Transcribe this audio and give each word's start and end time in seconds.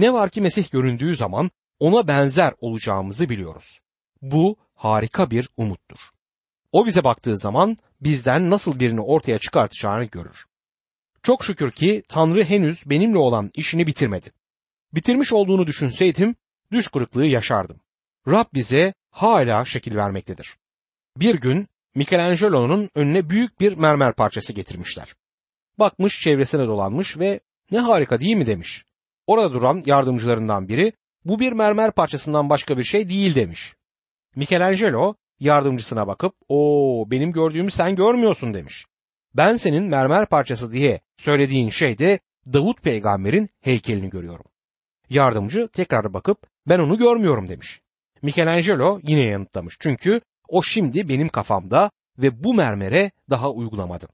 Ne 0.00 0.12
var 0.12 0.30
ki 0.30 0.40
Mesih 0.40 0.70
göründüğü 0.70 1.16
zaman 1.16 1.50
ona 1.78 2.08
benzer 2.08 2.52
olacağımızı 2.60 3.28
biliyoruz. 3.28 3.80
Bu 4.22 4.56
harika 4.74 5.30
bir 5.30 5.48
umuttur. 5.56 5.98
O 6.72 6.86
bize 6.86 7.04
baktığı 7.04 7.36
zaman 7.38 7.76
bizden 8.00 8.50
nasıl 8.50 8.80
birini 8.80 9.00
ortaya 9.00 9.38
çıkartacağını 9.38 10.04
görür. 10.04 10.46
Çok 11.22 11.44
şükür 11.44 11.70
ki 11.70 12.02
Tanrı 12.08 12.44
henüz 12.44 12.90
benimle 12.90 13.18
olan 13.18 13.50
işini 13.54 13.86
bitirmedi. 13.86 14.32
Bitirmiş 14.92 15.32
olduğunu 15.32 15.66
düşünseydim 15.66 16.36
düş 16.72 16.88
kırıklığı 16.88 17.26
yaşardım. 17.26 17.80
Rab 18.28 18.46
bize 18.54 18.94
hala 19.10 19.64
şekil 19.64 19.96
vermektedir. 19.96 20.56
Bir 21.16 21.34
gün 21.34 21.68
Michelangelo'nun 21.94 22.90
önüne 22.94 23.30
büyük 23.30 23.60
bir 23.60 23.76
mermer 23.76 24.12
parçası 24.12 24.52
getirmişler. 24.52 25.14
Bakmış 25.78 26.20
çevresine 26.20 26.66
dolanmış 26.66 27.18
ve 27.18 27.40
ne 27.70 27.78
harika 27.78 28.20
değil 28.20 28.36
mi 28.36 28.46
demiş. 28.46 28.84
Orada 29.30 29.52
duran 29.52 29.82
yardımcılarından 29.86 30.68
biri 30.68 30.92
bu 31.24 31.40
bir 31.40 31.52
mermer 31.52 31.90
parçasından 31.90 32.50
başka 32.50 32.78
bir 32.78 32.84
şey 32.84 33.08
değil 33.08 33.34
demiş. 33.34 33.74
Michelangelo 34.36 35.14
yardımcısına 35.40 36.06
bakıp 36.06 36.34
o 36.48 37.04
benim 37.10 37.32
gördüğümü 37.32 37.70
sen 37.70 37.96
görmüyorsun 37.96 38.54
demiş. 38.54 38.86
Ben 39.34 39.56
senin 39.56 39.82
mermer 39.82 40.26
parçası 40.26 40.72
diye 40.72 41.00
söylediğin 41.16 41.70
şeyde 41.70 42.18
Davut 42.52 42.82
peygamberin 42.82 43.48
heykelini 43.60 44.10
görüyorum. 44.10 44.44
Yardımcı 45.10 45.68
tekrar 45.68 46.14
bakıp 46.14 46.46
ben 46.68 46.78
onu 46.78 46.98
görmüyorum 46.98 47.48
demiş. 47.48 47.80
Michelangelo 48.22 49.00
yine 49.02 49.22
yanıtlamış 49.22 49.76
çünkü 49.80 50.20
o 50.48 50.62
şimdi 50.62 51.08
benim 51.08 51.28
kafamda 51.28 51.90
ve 52.18 52.44
bu 52.44 52.54
mermere 52.54 53.10
daha 53.30 53.50
uygulamadım. 53.50 54.08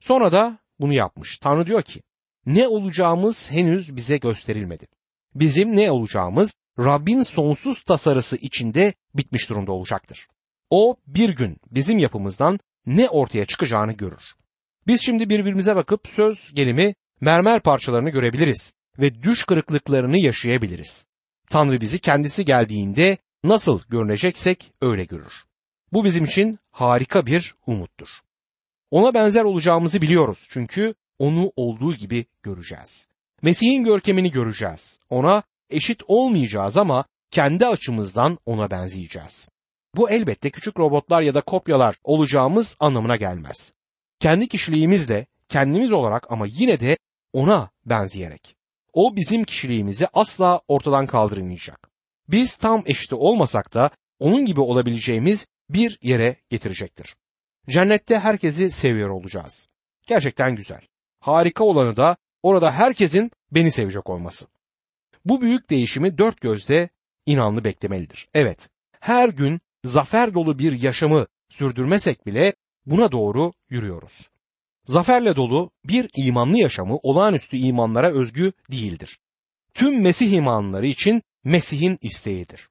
Sonra 0.00 0.32
da 0.32 0.58
bunu 0.80 0.92
yapmış. 0.92 1.38
Tanrı 1.38 1.66
diyor 1.66 1.82
ki 1.82 2.02
ne 2.48 2.68
olacağımız 2.68 3.52
henüz 3.52 3.96
bize 3.96 4.16
gösterilmedi. 4.16 4.86
Bizim 5.34 5.76
ne 5.76 5.90
olacağımız 5.90 6.54
Rabbin 6.78 7.22
sonsuz 7.22 7.82
tasarısı 7.82 8.36
içinde 8.36 8.94
bitmiş 9.14 9.50
durumda 9.50 9.72
olacaktır. 9.72 10.26
O 10.70 10.96
bir 11.06 11.28
gün 11.28 11.56
bizim 11.70 11.98
yapımızdan 11.98 12.58
ne 12.86 13.08
ortaya 13.08 13.46
çıkacağını 13.46 13.92
görür. 13.92 14.34
Biz 14.86 15.02
şimdi 15.02 15.28
birbirimize 15.28 15.76
bakıp 15.76 16.08
söz 16.08 16.54
gelimi 16.54 16.94
mermer 17.20 17.60
parçalarını 17.60 18.10
görebiliriz 18.10 18.74
ve 18.98 19.22
düş 19.22 19.44
kırıklıklarını 19.44 20.18
yaşayabiliriz. 20.18 21.06
Tanrı 21.50 21.80
bizi 21.80 21.98
kendisi 21.98 22.44
geldiğinde 22.44 23.18
nasıl 23.44 23.80
görüneceksek 23.88 24.72
öyle 24.80 25.04
görür. 25.04 25.32
Bu 25.92 26.04
bizim 26.04 26.24
için 26.24 26.58
harika 26.70 27.26
bir 27.26 27.54
umuttur. 27.66 28.08
Ona 28.90 29.14
benzer 29.14 29.44
olacağımızı 29.44 30.02
biliyoruz 30.02 30.46
çünkü 30.50 30.94
onu 31.18 31.52
olduğu 31.56 31.94
gibi 31.94 32.26
göreceğiz. 32.42 33.08
Mesih'in 33.42 33.84
görkemini 33.84 34.30
göreceğiz. 34.30 35.00
Ona 35.10 35.42
eşit 35.70 36.02
olmayacağız 36.06 36.76
ama 36.76 37.04
kendi 37.30 37.66
açımızdan 37.66 38.38
ona 38.46 38.70
benzeyeceğiz. 38.70 39.48
Bu 39.96 40.10
elbette 40.10 40.50
küçük 40.50 40.78
robotlar 40.78 41.22
ya 41.22 41.34
da 41.34 41.40
kopyalar 41.40 41.96
olacağımız 42.04 42.76
anlamına 42.80 43.16
gelmez. 43.16 43.72
Kendi 44.20 44.48
kişiliğimizle 44.48 45.26
kendimiz 45.48 45.92
olarak 45.92 46.32
ama 46.32 46.46
yine 46.46 46.80
de 46.80 46.98
ona 47.32 47.70
benzeyerek. 47.86 48.56
O 48.92 49.16
bizim 49.16 49.44
kişiliğimizi 49.44 50.06
asla 50.12 50.60
ortadan 50.68 51.06
kaldırmayacak. 51.06 51.90
Biz 52.28 52.56
tam 52.56 52.82
eşit 52.86 53.12
olmasak 53.12 53.74
da 53.74 53.90
onun 54.18 54.44
gibi 54.44 54.60
olabileceğimiz 54.60 55.46
bir 55.70 55.98
yere 56.02 56.36
getirecektir. 56.50 57.16
Cennette 57.68 58.18
herkesi 58.18 58.70
seviyor 58.70 59.08
olacağız. 59.08 59.68
Gerçekten 60.06 60.56
güzel. 60.56 60.80
Harika 61.28 61.64
olanı 61.64 61.96
da 61.96 62.16
orada 62.42 62.72
herkesin 62.72 63.30
beni 63.50 63.70
sevecek 63.70 64.10
olması. 64.10 64.46
Bu 65.24 65.40
büyük 65.40 65.70
değişimi 65.70 66.18
dört 66.18 66.40
gözle 66.40 66.88
inanlı 67.26 67.64
beklemelidir. 67.64 68.28
Evet, 68.34 68.68
her 69.00 69.28
gün 69.28 69.60
zafer 69.84 70.34
dolu 70.34 70.58
bir 70.58 70.82
yaşamı 70.82 71.26
sürdürmesek 71.48 72.26
bile 72.26 72.52
buna 72.86 73.12
doğru 73.12 73.52
yürüyoruz. 73.70 74.30
Zaferle 74.84 75.36
dolu 75.36 75.70
bir 75.84 76.10
imanlı 76.16 76.58
yaşamı 76.58 76.96
olağanüstü 77.02 77.56
imanlara 77.56 78.10
özgü 78.10 78.52
değildir. 78.70 79.18
Tüm 79.74 80.02
Mesih 80.02 80.32
imanları 80.32 80.86
için 80.86 81.22
Mesih'in 81.44 81.98
isteğidir. 82.02 82.68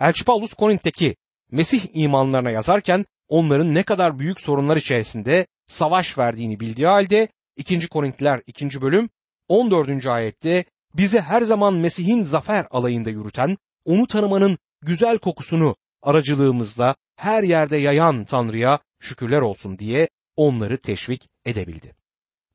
Elçi 0.00 0.24
Paulus 0.24 0.54
Korint'teki 0.54 1.16
Mesih 1.50 1.86
imanlarına 1.92 2.50
yazarken 2.50 3.04
onların 3.28 3.74
ne 3.74 3.82
kadar 3.82 4.18
büyük 4.18 4.40
sorunlar 4.40 4.76
içerisinde 4.76 5.46
savaş 5.68 6.18
verdiğini 6.18 6.60
bildiği 6.60 6.86
halde 6.86 7.28
2. 7.62 7.88
Korintliler 7.88 8.42
2. 8.46 8.82
bölüm 8.82 9.08
14. 9.48 10.06
ayette 10.06 10.64
bizi 10.94 11.20
her 11.20 11.42
zaman 11.42 11.74
Mesih'in 11.74 12.22
zafer 12.22 12.66
alayında 12.70 13.10
yürüten, 13.10 13.58
onu 13.84 14.06
tanımanın 14.06 14.58
güzel 14.80 15.18
kokusunu 15.18 15.76
aracılığımızla 16.02 16.94
her 17.16 17.42
yerde 17.42 17.76
yayan 17.76 18.24
Tanrı'ya 18.24 18.78
şükürler 19.00 19.40
olsun 19.40 19.78
diye 19.78 20.08
onları 20.36 20.78
teşvik 20.78 21.28
edebildi. 21.46 21.94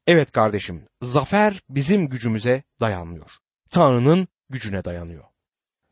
Evet 0.08 0.32
kardeşim, 0.32 0.84
zafer 1.02 1.62
bizim 1.70 2.10
gücümüze 2.10 2.64
dayanmıyor. 2.82 3.32
Tanrı'nın 3.72 4.28
gücüne 4.50 4.84
dayanıyor. 4.84 5.24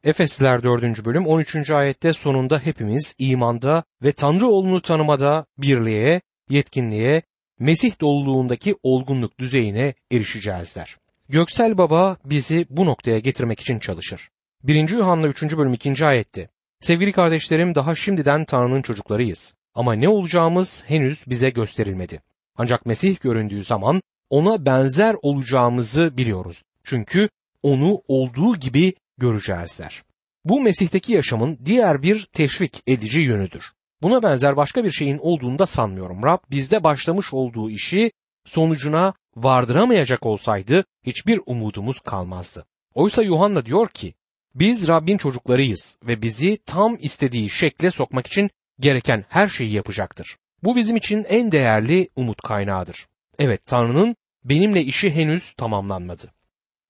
Efesliler 0.04 0.64
4. 0.64 1.06
bölüm 1.06 1.28
13. 1.28 1.72
ayette 1.72 2.14
sonunda 2.14 2.60
hepimiz 2.60 3.16
imanda 3.18 3.84
ve 4.04 4.12
Tanrı 4.12 4.48
oğlunu 4.48 4.82
tanımada 4.82 5.46
birliğe, 5.58 6.22
yetkinliğe, 6.50 7.22
Mesih 7.60 8.02
doluluğundaki 8.02 8.76
olgunluk 8.84 9.40
düzeyine 9.40 9.94
erişeceğiz 10.12 10.76
der. 10.76 10.98
Göksel 11.30 11.78
Baba 11.78 12.18
bizi 12.26 12.66
bu 12.70 12.86
noktaya 12.86 13.20
getirmek 13.20 13.60
için 13.60 13.80
çalışır. 13.80 14.30
1. 14.64 14.90
Yuhanna 14.90 15.28
3. 15.28 15.44
bölüm 15.44 15.74
2. 15.74 16.06
ayette 16.06 16.50
Sevgili 16.80 17.12
kardeşlerim 17.12 17.76
daha 17.76 17.96
şimdiden 17.96 18.46
Tanrı'nın 18.46 18.82
çocuklarıyız 18.82 19.56
ama 19.74 19.94
ne 19.94 20.10
olacağımız 20.10 20.84
henüz 20.88 21.24
bize 21.28 21.50
gösterilmedi. 21.50 22.22
Ancak 22.56 22.86
Mesih 22.86 23.20
göründüğü 23.20 23.64
zaman 23.64 24.02
ona 24.30 24.66
benzer 24.66 25.16
olacağımızı 25.22 26.18
biliyoruz. 26.18 26.64
Çünkü 26.84 27.30
onu 27.64 28.02
olduğu 28.08 28.56
gibi 28.56 28.94
göreceğiz 29.18 29.80
der. 29.80 30.04
Bu 30.46 30.62
Mesih'teki 30.62 31.14
yaşamın 31.14 31.60
diğer 31.66 32.02
bir 32.02 32.24
teşvik 32.24 32.82
edici 32.88 33.22
yönüdür. 33.22 33.64
Buna 34.06 34.24
benzer 34.24 34.58
başka 34.58 34.84
bir 34.84 34.92
şeyin 34.92 35.18
olduğunu 35.18 35.60
da 35.60 35.66
sanmıyorum. 35.66 36.24
Rab 36.24 36.38
bizde 36.52 36.84
başlamış 36.84 37.34
olduğu 37.34 37.70
işi 37.70 38.12
sonucuna 38.46 39.14
vardıramayacak 39.36 40.26
olsaydı 40.26 40.86
hiçbir 41.06 41.42
umudumuz 41.46 42.00
kalmazdı. 42.00 42.66
Oysa 42.94 43.24
Yuhanna 43.24 43.66
diyor 43.66 43.88
ki 43.88 44.14
biz 44.56 44.88
Rabbin 44.88 45.18
çocuklarıyız 45.18 45.98
ve 46.04 46.22
bizi 46.22 46.58
tam 46.66 46.98
istediği 47.00 47.50
şekle 47.50 47.92
sokmak 47.92 48.28
için 48.28 48.50
gereken 48.80 49.26
her 49.30 49.48
şeyi 49.48 49.72
yapacaktır. 49.72 50.38
Bu 50.64 50.76
bizim 50.76 50.96
için 50.96 51.26
en 51.30 51.52
değerli 51.52 52.10
umut 52.16 52.42
kaynağıdır. 52.42 53.08
Evet 53.40 53.66
Tanrı'nın 53.68 54.16
benimle 54.44 54.84
işi 54.84 55.16
henüz 55.16 55.54
tamamlanmadı. 55.54 56.32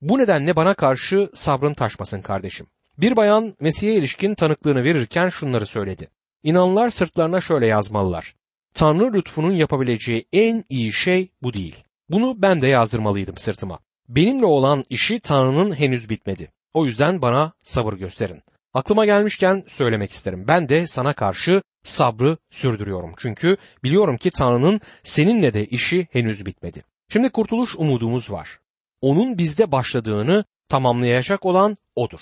Bu 0.01 0.17
nedenle 0.17 0.55
bana 0.55 0.73
karşı 0.73 1.29
sabrın 1.33 1.73
taşmasın 1.73 2.21
kardeşim. 2.21 2.67
Bir 2.97 3.15
bayan 3.15 3.55
Mesih'e 3.59 3.93
ilişkin 3.93 4.35
tanıklığını 4.35 4.83
verirken 4.83 5.29
şunları 5.29 5.65
söyledi. 5.65 6.07
İnanlar 6.45 6.89
sırtlarına 6.89 7.41
şöyle 7.41 7.67
yazmalılar. 7.67 8.35
Tanrı 8.73 9.13
lütfunun 9.13 9.51
yapabileceği 9.51 10.25
en 10.33 10.63
iyi 10.69 10.93
şey 10.93 11.31
bu 11.41 11.53
değil. 11.53 11.83
Bunu 12.09 12.41
ben 12.41 12.61
de 12.61 12.67
yazdırmalıydım 12.67 13.37
sırtıma. 13.37 13.79
Benimle 14.09 14.45
olan 14.45 14.83
işi 14.89 15.19
Tanrı'nın 15.19 15.75
henüz 15.75 16.09
bitmedi. 16.09 16.51
O 16.73 16.85
yüzden 16.85 17.21
bana 17.21 17.51
sabır 17.63 17.93
gösterin. 17.93 18.41
Aklıma 18.73 19.05
gelmişken 19.05 19.63
söylemek 19.67 20.11
isterim. 20.11 20.45
Ben 20.47 20.69
de 20.69 20.87
sana 20.87 21.13
karşı 21.13 21.61
sabrı 21.83 22.37
sürdürüyorum. 22.51 23.13
Çünkü 23.17 23.57
biliyorum 23.83 24.17
ki 24.17 24.31
Tanrı'nın 24.31 24.81
seninle 25.03 25.53
de 25.53 25.65
işi 25.65 26.07
henüz 26.11 26.45
bitmedi. 26.45 26.83
Şimdi 27.09 27.29
kurtuluş 27.29 27.75
umudumuz 27.75 28.31
var. 28.31 28.59
Onun 29.01 29.37
bizde 29.37 29.71
başladığını 29.71 30.45
tamamlayacak 30.69 31.45
olan 31.45 31.75
odur. 31.95 32.21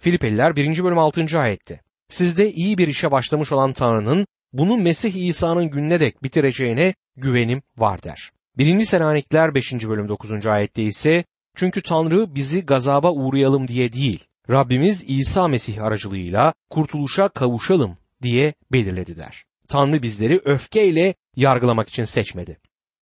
Filipeliler 0.00 0.56
1. 0.56 0.84
bölüm 0.84 0.98
6. 0.98 1.38
ayette. 1.38 1.80
Sizde 2.14 2.52
iyi 2.52 2.78
bir 2.78 2.88
işe 2.88 3.10
başlamış 3.10 3.52
olan 3.52 3.72
Tanrı'nın 3.72 4.26
bunu 4.52 4.76
Mesih 4.76 5.14
İsa'nın 5.14 5.70
gününe 5.70 6.00
dek 6.00 6.22
bitireceğine 6.22 6.94
güvenim 7.16 7.62
var 7.76 8.02
der. 8.02 8.30
1. 8.58 8.84
Selanikler 8.84 9.54
5. 9.54 9.72
bölüm 9.72 10.08
9. 10.08 10.46
ayette 10.46 10.82
ise 10.82 11.24
çünkü 11.56 11.82
Tanrı 11.82 12.34
bizi 12.34 12.66
gazaba 12.66 13.12
uğrayalım 13.12 13.68
diye 13.68 13.92
değil, 13.92 14.24
Rabbimiz 14.50 15.04
İsa 15.06 15.48
Mesih 15.48 15.82
aracılığıyla 15.82 16.54
kurtuluşa 16.70 17.28
kavuşalım 17.28 17.96
diye 18.22 18.54
belirledi 18.72 19.16
der. 19.16 19.44
Tanrı 19.68 20.02
bizleri 20.02 20.40
öfkeyle 20.44 21.14
yargılamak 21.36 21.88
için 21.88 22.04
seçmedi. 22.04 22.58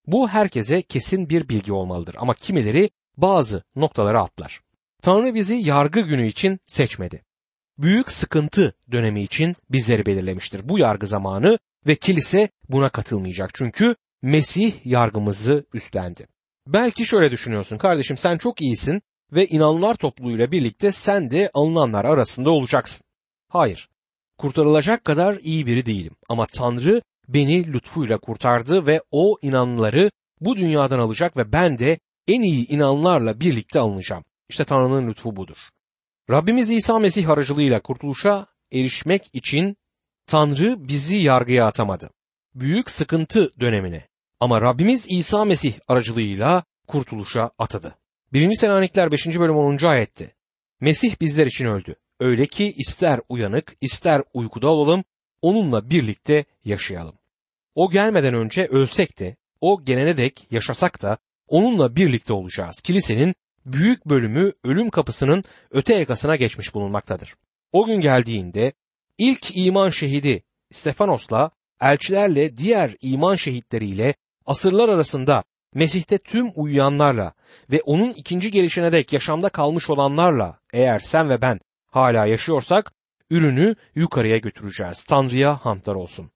Bu 0.07 0.29
herkese 0.29 0.83
kesin 0.83 1.29
bir 1.29 1.49
bilgi 1.49 1.73
olmalıdır 1.73 2.17
ama 2.19 2.35
kimileri 2.35 2.91
bazı 3.17 3.63
noktaları 3.77 4.21
atlar. 4.21 4.61
Tanrı 5.03 5.35
bizi 5.35 5.55
yargı 5.55 6.01
günü 6.01 6.27
için 6.27 6.59
seçmedi. 6.67 7.23
Büyük 7.83 8.11
sıkıntı 8.11 8.75
dönemi 8.93 9.23
için 9.23 9.55
bizleri 9.71 10.07
belirlemiştir. 10.07 10.69
Bu 10.69 10.79
yargı 10.79 11.07
zamanı 11.07 11.59
ve 11.87 11.95
kilise 11.95 12.49
buna 12.69 12.89
katılmayacak. 12.89 13.51
Çünkü 13.55 13.97
Mesih 14.23 14.87
yargımızı 14.87 15.67
üstlendi. 15.75 16.27
Belki 16.67 17.07
şöyle 17.07 17.31
düşünüyorsun 17.31 17.79
kardeşim 17.79 18.17
sen 18.17 18.39
çok 18.39 18.61
iyisin 18.61 19.03
ve 19.33 19.47
inanlar 19.47 19.95
topluluğuyla 19.95 20.53
birlikte 20.53 20.93
sen 20.93 21.31
de 21.31 21.51
alınanlar 21.55 22.05
arasında 22.05 22.51
olacaksın. 22.51 23.07
Hayır, 23.49 23.89
kurtarılacak 24.39 25.05
kadar 25.05 25.39
iyi 25.41 25.67
biri 25.67 25.87
değilim 25.87 26.17
ama 26.29 26.47
Tanrı 26.47 27.03
beni 27.29 27.73
lütfuyla 27.73 28.19
kurtardı 28.19 28.87
ve 28.87 29.01
o 29.11 29.39
inanları 29.43 30.11
bu 30.41 30.57
dünyadan 30.57 30.99
alacak 30.99 31.37
ve 31.37 31.53
ben 31.53 31.79
de 31.79 31.99
en 32.29 32.43
iyi 32.43 32.69
inanlarla 32.69 33.41
birlikte 33.41 33.81
alınacağım. 33.81 34.25
İşte 34.49 34.65
Tanrı'nın 34.65 35.09
lütfu 35.09 35.37
budur. 35.37 35.57
Rabbimiz 36.31 36.71
İsa 36.71 36.99
Mesih 36.99 37.31
aracılığıyla 37.31 37.81
kurtuluşa 37.81 38.47
erişmek 38.73 39.31
için 39.33 39.77
Tanrı 40.27 40.89
bizi 40.89 41.17
yargıya 41.17 41.67
atamadı. 41.67 42.11
Büyük 42.55 42.91
sıkıntı 42.91 43.61
dönemine 43.61 44.09
ama 44.41 44.61
Rabbimiz 44.61 45.07
İsa 45.09 45.45
Mesih 45.45 45.75
aracılığıyla 45.89 46.65
kurtuluşa 46.87 47.51
atadı. 47.59 47.99
1. 48.33 48.55
Selanikler 48.55 49.11
5. 49.11 49.27
bölüm 49.27 49.57
10. 49.57 49.87
ayette 49.87 50.33
Mesih 50.81 51.21
bizler 51.21 51.47
için 51.47 51.67
öldü. 51.67 51.95
Öyle 52.21 52.47
ki 52.47 52.75
ister 52.77 53.21
uyanık 53.29 53.77
ister 53.81 54.23
uykuda 54.35 54.71
olalım 54.71 55.05
onunla 55.43 55.91
birlikte 55.91 56.45
yaşayalım. 56.65 57.19
O 57.75 57.91
gelmeden 57.91 58.35
önce 58.35 58.67
ölsek 58.67 59.19
de 59.19 59.37
o 59.61 59.85
gelene 59.85 60.17
dek 60.17 60.47
yaşasak 60.51 61.03
da 61.03 61.19
onunla 61.49 61.97
birlikte 61.97 62.33
olacağız. 62.33 62.81
Kilisenin 62.81 63.35
büyük 63.67 64.07
bölümü 64.07 64.53
ölüm 64.65 64.91
kapısının 64.91 65.43
öte 65.71 65.95
yakasına 65.95 66.37
geçmiş 66.37 66.75
bulunmaktadır. 66.75 67.35
O 67.73 67.87
gün 67.87 68.01
geldiğinde 68.01 68.73
ilk 69.19 69.57
iman 69.57 69.91
şehidi 69.91 70.43
Stefanos'la 70.73 71.51
elçilerle 71.81 72.57
diğer 72.57 72.97
iman 73.01 73.35
şehitleriyle 73.35 74.15
asırlar 74.47 74.89
arasında 74.89 75.45
Mesih'te 75.75 76.19
tüm 76.19 76.53
uyuyanlarla 76.55 77.33
ve 77.71 77.81
onun 77.85 78.13
ikinci 78.13 78.51
gelişine 78.51 78.93
dek 78.93 79.13
yaşamda 79.13 79.49
kalmış 79.49 79.91
olanlarla 79.91 80.59
eğer 80.73 80.99
sen 80.99 81.31
ve 81.31 81.41
ben 81.41 81.61
hala 81.87 82.27
yaşıyorsak 82.27 82.93
ürünü 83.31 83.75
yukarıya 83.95 84.39
götüreceğiz. 84.39 85.05
Tanrı'ya 85.05 85.57
hamdlar 85.57 85.95
olsun. 85.95 86.31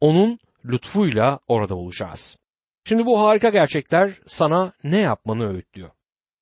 Onun 0.00 0.38
lütfuyla 0.64 1.38
orada 1.48 1.74
olacağız. 1.74 2.36
Şimdi 2.84 3.06
bu 3.06 3.20
harika 3.20 3.48
gerçekler 3.48 4.20
sana 4.26 4.72
ne 4.84 4.98
yapmanı 4.98 5.52
öğütlüyor. 5.52 5.90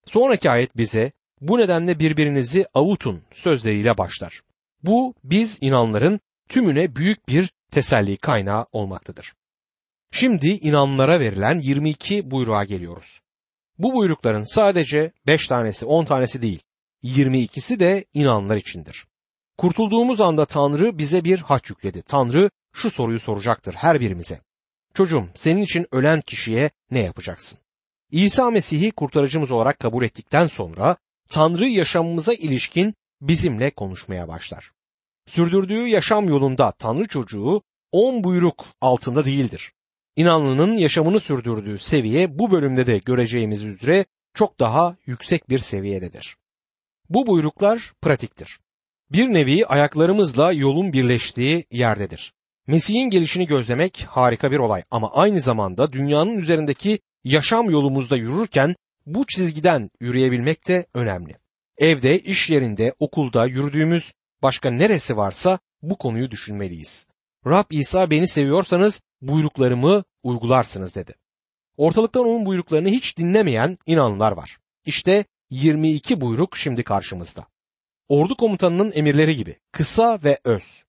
Sonraki 0.09 0.51
ayet 0.51 0.77
bize 0.77 1.13
bu 1.41 1.59
nedenle 1.59 1.99
birbirinizi 1.99 2.67
avutun 2.75 3.23
sözleriyle 3.33 3.99
başlar. 3.99 4.41
Bu 4.83 5.15
biz 5.25 5.59
inanların 5.61 6.21
tümüne 6.49 6.97
büyük 6.97 7.29
bir 7.29 7.51
teselli 7.71 8.17
kaynağı 8.17 8.67
olmaktadır. 8.73 9.35
Şimdi 10.13 10.49
inanlara 10.49 11.21
verilen 11.21 11.59
22 11.59 12.31
buyruğa 12.31 12.65
geliyoruz. 12.65 13.21
Bu 13.79 13.95
buyrukların 13.95 14.45
sadece 14.45 15.13
5 15.27 15.47
tanesi 15.47 15.87
10 15.87 16.05
tanesi 16.05 16.43
değil 16.43 16.63
22'si 17.05 17.81
de 17.81 18.05
inanlar 18.15 18.57
içindir. 18.57 19.07
Kurtulduğumuz 19.59 20.21
anda 20.21 20.47
Tanrı 20.47 20.99
bize 20.99 21.25
bir 21.25 21.39
haç 21.39 21.71
yükledi. 21.71 22.03
Tanrı 22.03 22.51
şu 22.73 22.91
soruyu 22.91 23.21
soracaktır 23.21 23.75
her 23.75 24.01
birimize. 24.01 24.41
Çocuğum 24.95 25.29
senin 25.35 25.63
için 25.63 25.87
ölen 25.93 26.21
kişiye 26.21 26.71
ne 26.91 27.01
yapacaksın? 27.01 27.59
İsa 28.11 28.51
Mesih'i 28.51 28.91
kurtarıcımız 28.91 29.51
olarak 29.51 29.79
kabul 29.79 30.05
ettikten 30.05 30.47
sonra 30.47 30.97
Tanrı 31.29 31.69
yaşamımıza 31.69 32.35
ilişkin 32.35 32.95
bizimle 33.21 33.71
konuşmaya 33.71 34.29
başlar. 34.29 34.71
Sürdürdüğü 35.27 35.87
yaşam 35.87 36.29
yolunda 36.29 36.73
Tanrı 36.73 37.09
çocuğu 37.09 37.63
on 37.93 38.25
buyruk 38.25 38.67
altında 38.81 39.25
değildir. 39.25 39.73
İnanlının 40.17 40.79
yaşamını 40.79 41.21
sürdürdüğü 41.21 41.79
seviye 41.79 42.39
bu 42.39 42.51
bölümde 42.51 42.87
de 42.87 42.99
göreceğimiz 42.99 43.65
üzere 43.65 44.05
çok 44.35 44.61
daha 44.61 44.97
yüksek 45.07 45.49
bir 45.49 45.59
seviyededir. 45.59 46.37
Bu 47.09 47.27
buyruklar 47.27 47.93
pratiktir. 48.03 48.61
Bir 49.13 49.29
nevi 49.29 49.67
ayaklarımızla 49.67 50.53
yolun 50.53 50.93
birleştiği 50.93 51.65
yerdedir. 51.71 52.33
Mesih'in 52.67 53.11
gelişini 53.11 53.47
gözlemek 53.47 54.07
harika 54.09 54.51
bir 54.51 54.59
olay 54.59 54.83
ama 54.91 55.13
aynı 55.13 55.41
zamanda 55.41 55.93
dünyanın 55.93 56.39
üzerindeki 56.39 56.99
yaşam 57.25 57.71
yolumuzda 57.71 58.17
yürürken 58.17 58.77
bu 59.07 59.27
çizgiden 59.27 59.91
yürüyebilmek 60.01 60.69
de 60.69 60.87
önemli. 60.95 61.37
Evde, 61.79 62.19
iş 62.19 62.51
yerinde, 62.51 62.95
okulda 62.99 63.47
yürüdüğümüz 63.47 64.13
başka 64.43 64.71
neresi 64.71 65.17
varsa 65.17 65.59
bu 65.83 65.99
konuyu 65.99 66.31
düşünmeliyiz. 66.31 67.07
Rab 67.47 67.65
İsa 67.71 68.11
beni 68.11 68.29
seviyorsanız 68.29 69.01
buyruklarımı 69.21 70.05
uygularsınız 70.23 70.95
dedi. 70.95 71.15
Ortalıktan 71.77 72.25
onun 72.25 72.47
buyruklarını 72.47 72.89
hiç 72.89 73.19
dinlemeyen 73.19 73.79
inanlılar 73.87 74.33
var. 74.33 74.59
İşte 74.85 75.25
22 75.51 76.21
buyruk 76.21 76.57
şimdi 76.57 76.85
karşımızda. 76.85 77.47
Ordu 78.09 78.37
komutanının 78.37 78.93
emirleri 78.95 79.37
gibi 79.37 79.59
kısa 79.73 80.19
ve 80.25 80.39
öz. 80.45 80.85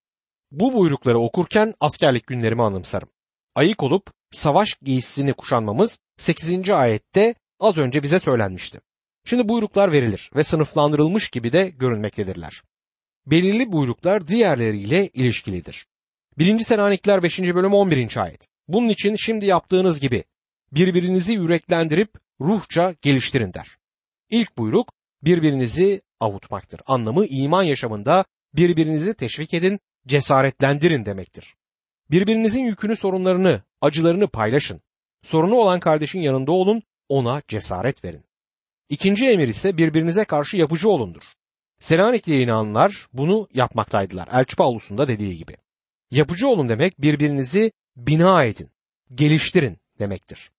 Bu 0.52 0.74
buyrukları 0.74 1.20
okurken 1.20 1.74
askerlik 1.80 2.28
günlerimi 2.28 2.64
anımsarım. 2.64 3.10
Ayık 3.56 3.84
olup 3.84 4.14
savaş 4.32 4.76
giysisini 4.82 5.34
kuşanmamız 5.34 6.00
8. 6.18 6.70
ayette 6.70 7.36
az 7.60 7.78
önce 7.78 8.04
bize 8.04 8.20
söylenmişti. 8.20 8.80
Şimdi 9.26 9.50
buyruklar 9.50 9.92
verilir 9.92 10.30
ve 10.36 10.44
sınıflandırılmış 10.44 11.30
gibi 11.30 11.52
de 11.52 11.70
görünmektedirler. 11.70 12.62
Belirli 13.26 13.72
buyruklar 13.72 14.28
diğerleriyle 14.28 15.08
ilişkilidir. 15.08 15.86
1. 16.38 16.60
Selanikler 16.60 17.24
5. 17.24 17.40
bölüm 17.40 17.74
11. 17.74 18.18
ayet. 18.18 18.50
Bunun 18.68 18.90
için 18.90 19.16
şimdi 19.16 19.46
yaptığınız 19.46 20.00
gibi 20.00 20.24
birbirinizi 20.72 21.34
yüreklendirip 21.34 22.14
ruhça 22.42 22.96
geliştirin 23.02 23.54
der. 23.54 23.78
İlk 24.30 24.58
buyruk 24.58 24.94
birbirinizi 25.22 26.02
avutmaktır. 26.20 26.82
Anlamı 26.86 27.26
iman 27.26 27.64
yaşamında 27.64 28.26
birbirinizi 28.54 29.14
teşvik 29.14 29.54
edin, 29.54 29.80
cesaretlendirin 30.08 31.06
demektir. 31.06 31.56
Birbirinizin 32.12 32.64
yükünü, 32.64 32.96
sorunlarını, 32.96 33.62
acılarını 33.82 34.28
paylaşın. 34.28 34.82
Sorunu 35.24 35.56
olan 35.56 35.80
kardeşin 35.80 36.22
yanında 36.22 36.52
olun, 36.52 36.84
ona 37.10 37.42
cesaret 37.48 38.04
verin. 38.06 38.24
İkinci 38.90 39.26
emir 39.26 39.48
ise 39.48 39.78
birbirinize 39.78 40.26
karşı 40.26 40.58
yapıcı 40.58 40.90
olundur. 40.90 41.24
Selanikli 41.80 42.42
inananlar 42.42 43.08
bunu 43.14 43.48
yapmaktaydılar. 43.54 44.30
Elçi 44.32 44.56
Paulus'un 44.56 44.98
da 44.98 45.08
dediği 45.08 45.38
gibi. 45.38 45.58
Yapıcı 46.12 46.48
olun 46.48 46.70
demek 46.70 47.02
birbirinizi 47.02 47.72
bina 47.98 48.44
edin, 48.44 48.70
geliştirin 49.16 49.78
demektir. 50.00 50.52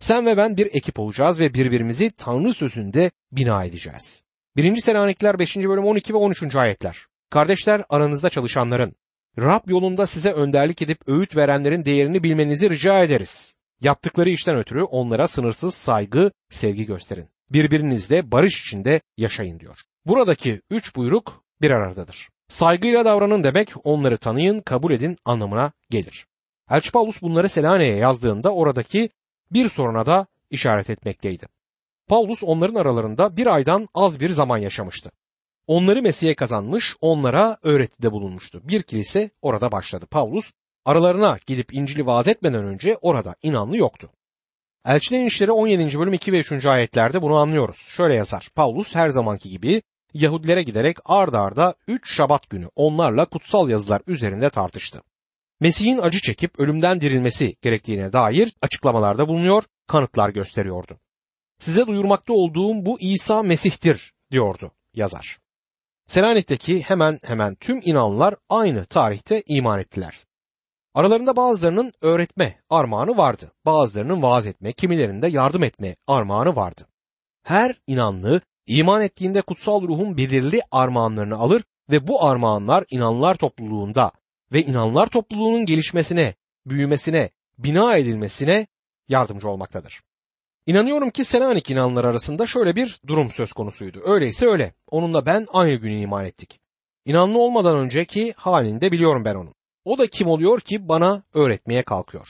Sen 0.00 0.26
ve 0.26 0.36
ben 0.36 0.56
bir 0.56 0.66
ekip 0.66 0.98
olacağız 0.98 1.40
ve 1.40 1.54
birbirimizi 1.54 2.10
Tanrı 2.10 2.54
sözünde 2.54 3.10
bina 3.32 3.64
edeceğiz. 3.64 4.24
1. 4.56 4.76
Selanikler 4.76 5.38
5. 5.38 5.56
bölüm 5.56 5.84
12 5.84 6.14
ve 6.14 6.18
13. 6.18 6.56
ayetler. 6.56 7.06
Kardeşler 7.30 7.84
aranızda 7.88 8.30
çalışanların, 8.30 8.94
Rab 9.38 9.60
yolunda 9.66 10.06
size 10.06 10.32
önderlik 10.32 10.82
edip 10.82 11.08
öğüt 11.08 11.36
verenlerin 11.36 11.84
değerini 11.84 12.22
bilmenizi 12.22 12.70
rica 12.70 13.02
ederiz. 13.02 13.56
Yaptıkları 13.80 14.30
işten 14.30 14.56
ötürü 14.56 14.82
onlara 14.82 15.28
sınırsız 15.28 15.74
saygı, 15.74 16.30
sevgi 16.50 16.86
gösterin. 16.86 17.28
Birbirinizle 17.50 18.32
barış 18.32 18.60
içinde 18.60 19.00
yaşayın 19.16 19.60
diyor. 19.60 19.78
Buradaki 20.06 20.60
üç 20.70 20.96
buyruk 20.96 21.44
bir 21.60 21.70
aradadır. 21.70 22.28
Saygıyla 22.48 23.04
davranın 23.04 23.44
demek 23.44 23.72
onları 23.84 24.16
tanıyın, 24.16 24.60
kabul 24.60 24.92
edin 24.92 25.18
anlamına 25.24 25.72
gelir. 25.90 26.26
Elçi 26.70 26.92
Paulus 26.92 27.22
bunları 27.22 27.48
Selanik'e 27.48 27.92
yazdığında 27.92 28.54
oradaki 28.54 29.10
bir 29.52 29.68
soruna 29.68 30.06
da 30.06 30.26
işaret 30.50 30.90
etmekteydi. 30.90 31.46
Paulus 32.08 32.42
onların 32.42 32.74
aralarında 32.74 33.36
bir 33.36 33.54
aydan 33.54 33.88
az 33.94 34.20
bir 34.20 34.30
zaman 34.30 34.58
yaşamıştı. 34.58 35.10
Onları 35.68 36.02
Mesih'e 36.02 36.34
kazanmış, 36.34 36.96
onlara 37.00 37.58
öğretide 37.62 38.12
bulunmuştu. 38.12 38.60
Bir 38.64 38.82
kilise 38.82 39.30
orada 39.42 39.72
başladı. 39.72 40.06
Paulus 40.06 40.52
aralarına 40.84 41.38
gidip 41.46 41.74
İncil'i 41.74 42.06
vaaz 42.06 42.28
etmeden 42.28 42.64
önce 42.64 42.96
orada 43.02 43.34
inanlı 43.42 43.76
yoktu. 43.76 44.10
Elçilerin 44.86 45.26
İşleri 45.26 45.52
17. 45.52 45.98
bölüm 45.98 46.12
2 46.12 46.32
ve 46.32 46.38
3. 46.38 46.66
ayetlerde 46.66 47.22
bunu 47.22 47.36
anlıyoruz. 47.36 47.76
Şöyle 47.76 48.14
yazar. 48.14 48.48
Paulus 48.54 48.94
her 48.94 49.08
zamanki 49.08 49.50
gibi 49.50 49.82
Yahudilere 50.14 50.62
giderek 50.62 50.96
ard 51.04 51.34
arda 51.34 51.74
3 51.88 52.14
şabat 52.16 52.50
günü 52.50 52.68
onlarla 52.76 53.24
kutsal 53.24 53.68
yazılar 53.68 54.02
üzerinde 54.06 54.50
tartıştı. 54.50 55.02
Mesih'in 55.60 55.98
acı 55.98 56.20
çekip 56.20 56.60
ölümden 56.60 57.00
dirilmesi 57.00 57.56
gerektiğine 57.62 58.12
dair 58.12 58.54
açıklamalarda 58.62 59.28
bulunuyor, 59.28 59.62
kanıtlar 59.86 60.28
gösteriyordu. 60.30 60.98
Size 61.58 61.86
duyurmakta 61.86 62.32
olduğum 62.32 62.86
bu 62.86 63.00
İsa 63.00 63.42
Mesih'tir 63.42 64.12
diyordu 64.30 64.72
yazar. 64.94 65.38
Selanik'teki 66.08 66.82
hemen 66.82 67.20
hemen 67.24 67.54
tüm 67.54 67.80
inanlılar 67.84 68.34
aynı 68.48 68.84
tarihte 68.84 69.42
iman 69.46 69.78
ettiler. 69.78 70.24
Aralarında 70.94 71.36
bazılarının 71.36 71.92
öğretme 72.00 72.58
armağanı 72.70 73.16
vardı. 73.16 73.52
Bazılarının 73.66 74.22
vaaz 74.22 74.46
etme, 74.46 74.72
kimilerinde 74.72 75.26
yardım 75.26 75.62
etme 75.62 75.96
armağanı 76.06 76.56
vardı. 76.56 76.86
Her 77.42 77.80
inanlı 77.86 78.40
iman 78.66 79.02
ettiğinde 79.02 79.42
kutsal 79.42 79.82
ruhun 79.82 80.16
belirli 80.16 80.60
armağanlarını 80.70 81.36
alır 81.36 81.62
ve 81.90 82.06
bu 82.06 82.24
armağanlar 82.24 82.84
inanlar 82.90 83.34
topluluğunda 83.34 84.12
ve 84.52 84.62
inanlar 84.62 85.06
topluluğunun 85.06 85.66
gelişmesine, 85.66 86.34
büyümesine, 86.66 87.30
bina 87.58 87.96
edilmesine 87.96 88.66
yardımcı 89.08 89.48
olmaktadır. 89.48 90.02
İnanıyorum 90.68 91.10
ki 91.10 91.24
Selanik 91.24 91.70
inanlar 91.70 92.04
arasında 92.04 92.46
şöyle 92.46 92.76
bir 92.76 93.00
durum 93.06 93.30
söz 93.30 93.52
konusuydu. 93.52 94.00
Öyleyse 94.04 94.46
öyle. 94.46 94.74
Onunla 94.90 95.26
ben 95.26 95.46
aynı 95.52 95.74
gün 95.74 96.02
iman 96.02 96.24
ettik. 96.24 96.60
İnanlı 97.04 97.38
olmadan 97.38 97.76
önceki 97.76 98.32
halini 98.32 98.80
de 98.80 98.92
biliyorum 98.92 99.24
ben 99.24 99.34
onun. 99.34 99.54
O 99.84 99.98
da 99.98 100.06
kim 100.06 100.28
oluyor 100.28 100.60
ki 100.60 100.88
bana 100.88 101.22
öğretmeye 101.34 101.82
kalkıyor. 101.82 102.28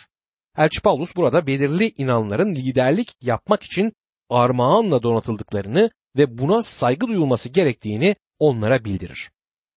Elçi 0.59 0.81
Paulus 0.81 1.17
burada 1.17 1.47
belirli 1.47 1.93
inanların 1.97 2.55
liderlik 2.55 3.17
yapmak 3.23 3.63
için 3.63 3.93
armağanla 4.31 5.03
donatıldıklarını 5.03 5.91
ve 6.17 6.39
buna 6.39 6.63
saygı 6.63 7.07
duyulması 7.07 7.49
gerektiğini 7.49 8.17
onlara 8.39 8.85
bildirir. 8.85 9.31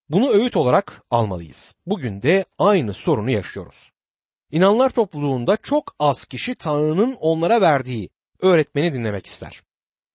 Bunu 0.09 0.29
öğüt 0.29 0.57
olarak 0.57 1.03
almalıyız. 1.11 1.75
Bugün 1.85 2.21
de 2.21 2.45
aynı 2.59 2.93
sorunu 2.93 3.29
yaşıyoruz. 3.29 3.91
İnanlar 4.51 4.89
topluluğunda 4.89 5.57
çok 5.57 5.95
az 5.99 6.25
kişi 6.25 6.55
Tanrı'nın 6.55 7.17
onlara 7.19 7.61
verdiği 7.61 8.09
öğretmeni 8.41 8.93
dinlemek 8.93 9.25
ister. 9.25 9.61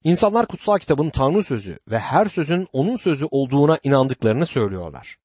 İnsanlar 0.04 0.46
kutsal 0.46 0.78
kitabın 0.78 1.10
Tanrı 1.10 1.42
sözü 1.42 1.78
ve 1.90 1.98
her 1.98 2.26
sözün 2.26 2.68
onun 2.72 2.96
sözü 2.96 3.26
olduğuna 3.30 3.78
inandıklarını 3.82 4.46
söylüyorlar. 4.46 5.16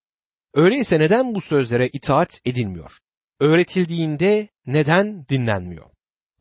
Öyleyse 0.53 1.00
neden 1.00 1.36
bu 1.36 1.41
sözlere 1.41 1.88
itaat 1.88 2.41
edilmiyor? 2.46 2.91
Öğretildiğinde 3.39 4.48
neden 4.65 5.27
dinlenmiyor? 5.27 5.86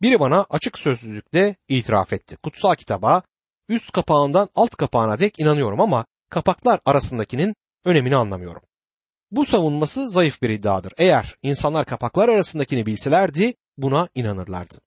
Biri 0.03 0.21
bana 0.21 0.47
açık 0.51 0.79
sözlülükte 0.79 1.57
itiraf 1.69 2.13
etti. 2.13 2.37
Kutsal 2.37 2.75
kitaba 2.75 3.23
üst 3.69 3.93
kapağından 3.93 4.49
alt 4.55 4.71
kapağına 4.71 5.19
dek 5.19 5.41
inanıyorum 5.41 5.81
ama 5.81 6.07
kapaklar 6.29 6.81
arasındakinin 6.85 7.55
önemini 7.85 8.17
anlamıyorum. 8.17 8.63
Bu 9.31 9.47
savunması 9.47 10.11
zayıf 10.11 10.43
bir 10.43 10.51
iddiadır. 10.51 10.93
Eğer 10.99 11.37
insanlar 11.43 11.87
kapaklar 11.87 12.29
arasındakini 12.29 12.87
bilselerdi 12.87 13.55
buna 13.77 14.09
inanırlardı. 14.15 14.81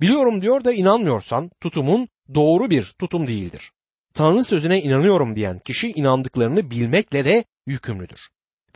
Biliyorum 0.00 0.42
diyor 0.42 0.64
da 0.64 0.72
inanmıyorsan 0.72 1.50
tutumun 1.60 2.08
doğru 2.34 2.70
bir 2.70 2.94
tutum 2.98 3.26
değildir. 3.26 3.72
Tanrı 4.14 4.44
sözüne 4.44 4.82
inanıyorum 4.82 5.36
diyen 5.36 5.58
kişi 5.58 5.92
inandıklarını 5.92 6.70
bilmekle 6.70 7.24
de 7.24 7.44
yükümlüdür. 7.66 8.20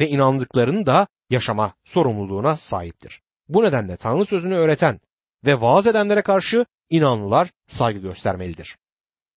Ve 0.00 0.08
inandıklarını 0.08 0.86
da 0.86 1.06
yaşama 1.30 1.74
sorumluluğuna 1.84 2.56
sahiptir. 2.56 3.22
Bu 3.48 3.62
nedenle 3.62 3.96
Tanrı 3.96 4.24
sözünü 4.24 4.54
öğreten 4.54 5.00
ve 5.44 5.60
vaaz 5.60 5.86
edenlere 5.86 6.22
karşı 6.22 6.66
inanlılar 6.90 7.50
saygı 7.66 7.98
göstermelidir. 7.98 8.76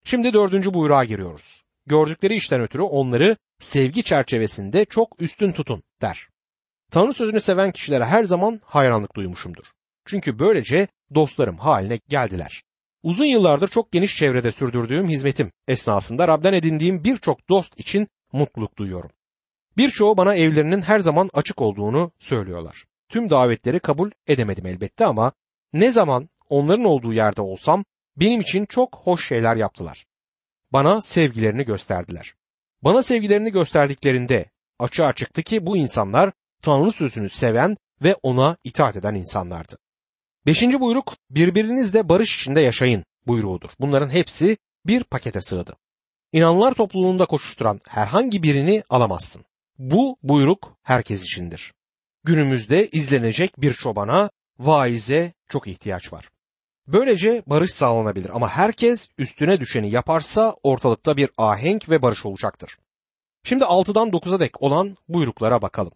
Şimdi 0.04 0.32
dördüncü 0.32 0.74
buyruğa 0.74 1.04
giriyoruz. 1.04 1.62
Gördükleri 1.86 2.36
işten 2.36 2.60
ötürü 2.60 2.82
onları 2.82 3.36
sevgi 3.58 4.02
çerçevesinde 4.02 4.84
çok 4.84 5.22
üstün 5.22 5.52
tutun 5.52 5.82
der. 6.02 6.28
Tanrı 6.90 7.14
sözünü 7.14 7.40
seven 7.40 7.72
kişilere 7.72 8.04
her 8.04 8.24
zaman 8.24 8.60
hayranlık 8.64 9.16
duymuşumdur. 9.16 9.64
Çünkü 10.04 10.38
böylece 10.38 10.88
dostlarım 11.14 11.58
haline 11.58 12.00
geldiler. 12.08 12.62
Uzun 13.02 13.24
yıllardır 13.24 13.68
çok 13.68 13.92
geniş 13.92 14.16
çevrede 14.16 14.52
sürdürdüğüm 14.52 15.08
hizmetim 15.08 15.52
esnasında 15.68 16.28
Rab'den 16.28 16.52
edindiğim 16.52 17.04
birçok 17.04 17.48
dost 17.48 17.80
için 17.80 18.08
mutluluk 18.32 18.78
duyuyorum. 18.78 19.10
Birçoğu 19.76 20.16
bana 20.16 20.34
evlerinin 20.34 20.82
her 20.82 20.98
zaman 20.98 21.30
açık 21.34 21.62
olduğunu 21.62 22.12
söylüyorlar. 22.18 22.84
Tüm 23.08 23.30
davetleri 23.30 23.80
kabul 23.80 24.10
edemedim 24.26 24.66
elbette 24.66 25.06
ama 25.06 25.32
ne 25.72 25.90
zaman 25.90 26.28
onların 26.48 26.84
olduğu 26.84 27.12
yerde 27.12 27.40
olsam 27.40 27.84
benim 28.16 28.40
için 28.40 28.66
çok 28.66 28.96
hoş 28.96 29.28
şeyler 29.28 29.56
yaptılar. 29.56 30.06
Bana 30.72 31.00
sevgilerini 31.00 31.64
gösterdiler. 31.64 32.34
Bana 32.82 33.02
sevgilerini 33.02 33.52
gösterdiklerinde 33.52 34.50
açığa 34.78 35.12
çıktı 35.12 35.42
ki 35.42 35.66
bu 35.66 35.76
insanlar 35.76 36.32
Tanrı 36.62 36.92
sözünü 36.92 37.30
seven 37.30 37.76
ve 38.02 38.14
ona 38.22 38.56
itaat 38.64 38.96
eden 38.96 39.14
insanlardı. 39.14 39.76
Beşinci 40.46 40.80
buyruk 40.80 41.14
birbirinizle 41.30 42.08
barış 42.08 42.36
içinde 42.36 42.60
yaşayın 42.60 43.04
buyruğudur. 43.26 43.70
Bunların 43.80 44.10
hepsi 44.10 44.56
bir 44.86 45.04
pakete 45.04 45.40
sığdı. 45.40 45.76
İnanlar 46.32 46.74
topluluğunda 46.74 47.26
koşuşturan 47.26 47.80
herhangi 47.88 48.42
birini 48.42 48.82
alamazsın. 48.90 49.44
Bu 49.78 50.16
buyruk 50.22 50.76
herkes 50.82 51.22
içindir. 51.22 51.72
Günümüzde 52.24 52.88
izlenecek 52.88 53.60
bir 53.60 53.72
çobana, 53.72 54.30
vaize 54.58 55.32
çok 55.48 55.66
ihtiyaç 55.66 56.12
var. 56.12 56.30
Böylece 56.86 57.42
barış 57.46 57.72
sağlanabilir 57.72 58.30
ama 58.34 58.48
herkes 58.48 59.08
üstüne 59.18 59.60
düşeni 59.60 59.90
yaparsa 59.90 60.56
ortalıkta 60.62 61.16
bir 61.16 61.30
ahenk 61.38 61.88
ve 61.88 62.02
barış 62.02 62.26
olacaktır. 62.26 62.78
Şimdi 63.44 63.64
6'dan 63.64 64.08
9'a 64.08 64.40
dek 64.40 64.62
olan 64.62 64.96
buyruklara 65.08 65.62
bakalım. 65.62 65.92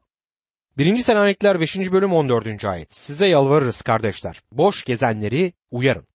1. 0.78 0.96
Selanikler 0.96 1.60
5. 1.60 1.76
bölüm 1.76 2.12
14. 2.12 2.64
ayet. 2.64 2.94
Size 2.94 3.26
yalvarırız 3.26 3.82
kardeşler. 3.82 4.40
Boş 4.52 4.84
gezenleri 4.84 5.52
uyarın. 5.70 6.06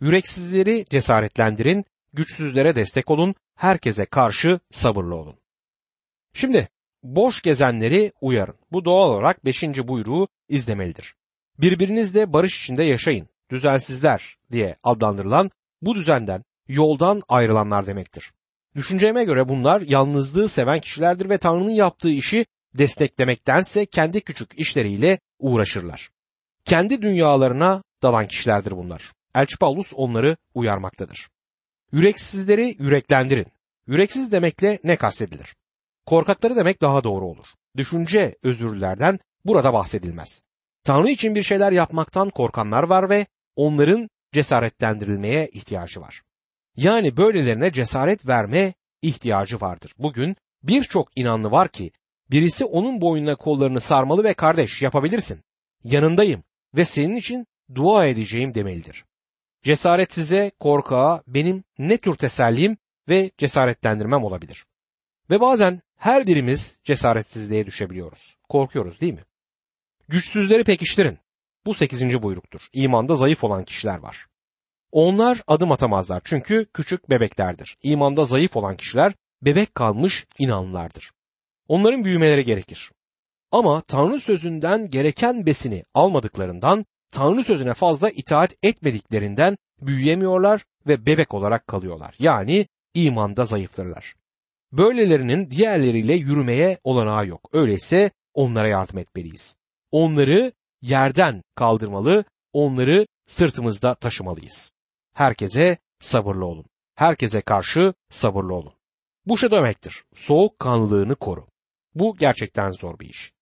Yüreksizleri 0.00 0.84
cesaretlendirin, 0.90 1.84
güçsüzlere 2.12 2.76
destek 2.76 3.10
olun, 3.10 3.34
herkese 3.54 4.06
karşı 4.06 4.60
sabırlı 4.70 5.14
olun. 5.14 5.36
Şimdi 6.32 6.68
boş 7.02 7.42
gezenleri 7.42 8.12
uyarın. 8.20 8.54
Bu 8.72 8.84
doğal 8.84 9.10
olarak 9.10 9.44
5. 9.44 9.62
buyruğu 9.62 10.28
izlemelidir. 10.48 11.14
Birbirinizle 11.58 12.32
barış 12.32 12.62
içinde 12.62 12.82
yaşayın. 12.82 13.28
Düzensizler 13.50 14.36
diye 14.52 14.76
adlandırılan 14.82 15.50
bu 15.82 15.94
düzenden 15.94 16.44
yoldan 16.68 17.22
ayrılanlar 17.28 17.86
demektir. 17.86 18.32
Düşünceme 18.76 19.24
göre 19.24 19.48
bunlar 19.48 19.80
yalnızlığı 19.80 20.48
seven 20.48 20.80
kişilerdir 20.80 21.28
ve 21.28 21.38
Tanrı'nın 21.38 21.70
yaptığı 21.70 22.10
işi 22.10 22.46
desteklemektense 22.78 23.86
kendi 23.86 24.20
küçük 24.20 24.58
işleriyle 24.58 25.18
uğraşırlar. 25.38 26.10
Kendi 26.64 27.02
dünyalarına 27.02 27.82
dalan 28.02 28.26
kişilerdir 28.26 28.70
bunlar. 28.70 29.12
Elçi 29.34 29.56
Paulus 29.56 29.92
onları 29.96 30.36
uyarmaktadır. 30.54 31.28
Yüreksizleri 31.92 32.76
yüreklendirin. 32.78 33.46
Yüreksiz 33.86 34.32
demekle 34.32 34.78
ne 34.84 34.96
kastedilir? 34.96 35.56
Korkakları 36.06 36.56
demek 36.56 36.80
daha 36.80 37.04
doğru 37.04 37.24
olur. 37.24 37.46
Düşünce 37.76 38.34
özürlülerden 38.42 39.18
burada 39.44 39.72
bahsedilmez. 39.72 40.42
Tanrı 40.84 41.10
için 41.10 41.34
bir 41.34 41.42
şeyler 41.42 41.72
yapmaktan 41.72 42.30
korkanlar 42.30 42.82
var 42.82 43.10
ve 43.10 43.26
onların 43.56 44.10
cesaretlendirilmeye 44.32 45.48
ihtiyacı 45.48 46.00
var. 46.00 46.22
Yani 46.76 47.16
böylelerine 47.16 47.72
cesaret 47.72 48.26
verme 48.26 48.74
ihtiyacı 49.02 49.60
vardır. 49.60 49.92
Bugün 49.98 50.36
birçok 50.62 51.08
inanlı 51.16 51.50
var 51.50 51.68
ki 51.68 51.90
birisi 52.30 52.64
onun 52.64 53.00
boynuna 53.00 53.36
kollarını 53.36 53.80
sarmalı 53.80 54.24
ve 54.24 54.34
kardeş 54.34 54.82
yapabilirsin. 54.82 55.40
Yanındayım 55.84 56.42
ve 56.74 56.84
senin 56.84 57.16
için 57.16 57.46
dua 57.74 58.06
edeceğim 58.06 58.54
demelidir. 58.54 59.04
Cesaret 59.62 60.12
size 60.12 60.52
korkağa 60.60 61.22
benim 61.26 61.64
ne 61.78 61.96
tür 61.96 62.14
tesellim 62.14 62.76
ve 63.08 63.30
cesaretlendirmem 63.38 64.24
olabilir. 64.24 64.66
Ve 65.30 65.40
bazen 65.40 65.82
her 65.96 66.26
birimiz 66.26 66.78
cesaretsizliğe 66.84 67.66
düşebiliyoruz. 67.66 68.36
Korkuyoruz 68.48 69.00
değil 69.00 69.14
mi? 69.14 69.24
Güçsüzleri 70.08 70.64
pekiştirin. 70.64 71.18
Bu 71.66 71.74
sekizinci 71.74 72.22
buyruktur. 72.22 72.60
İmanda 72.72 73.16
zayıf 73.16 73.44
olan 73.44 73.64
kişiler 73.64 73.98
var. 73.98 74.26
Onlar 74.92 75.42
adım 75.46 75.72
atamazlar 75.72 76.22
çünkü 76.24 76.66
küçük 76.74 77.10
bebeklerdir. 77.10 77.76
İmanda 77.82 78.24
zayıf 78.24 78.56
olan 78.56 78.76
kişiler 78.76 79.14
bebek 79.42 79.74
kalmış 79.74 80.26
inanlılardır. 80.38 81.10
Onların 81.68 82.04
büyümeleri 82.04 82.44
gerekir. 82.44 82.90
Ama 83.52 83.80
Tanrı 83.80 84.20
sözünden 84.20 84.90
gereken 84.90 85.46
besini 85.46 85.84
almadıklarından, 85.94 86.86
Tanrı 87.12 87.44
sözüne 87.44 87.74
fazla 87.74 88.10
itaat 88.10 88.54
etmediklerinden 88.62 89.56
büyüyemiyorlar 89.80 90.64
ve 90.86 91.06
bebek 91.06 91.34
olarak 91.34 91.66
kalıyorlar. 91.66 92.14
Yani 92.18 92.66
imanda 92.94 93.44
zayıftırlar. 93.44 94.14
Böylelerinin 94.72 95.50
diğerleriyle 95.50 96.14
yürümeye 96.14 96.78
olanağı 96.84 97.26
yok. 97.26 97.50
Öyleyse 97.52 98.10
onlara 98.34 98.68
yardım 98.68 98.98
etmeliyiz. 98.98 99.56
Onları 99.90 100.52
yerden 100.82 101.42
kaldırmalı, 101.54 102.24
onları 102.52 103.06
sırtımızda 103.26 103.94
taşımalıyız. 103.94 104.72
Herkese 105.14 105.76
sabırlı 106.00 106.44
olun. 106.44 106.66
Herkese 106.94 107.40
karşı 107.40 107.94
sabırlı 108.10 108.54
olun. 108.54 108.72
Bu 109.26 109.38
şu 109.38 109.50
demektir. 109.50 110.04
Soğuk 110.14 110.58
kanlılığını 110.58 111.14
koru. 111.14 111.46
Bu 111.98 112.16
gerçekten 112.16 112.70
zor 112.70 112.98
bir 112.98 113.08
iş. 113.08 113.32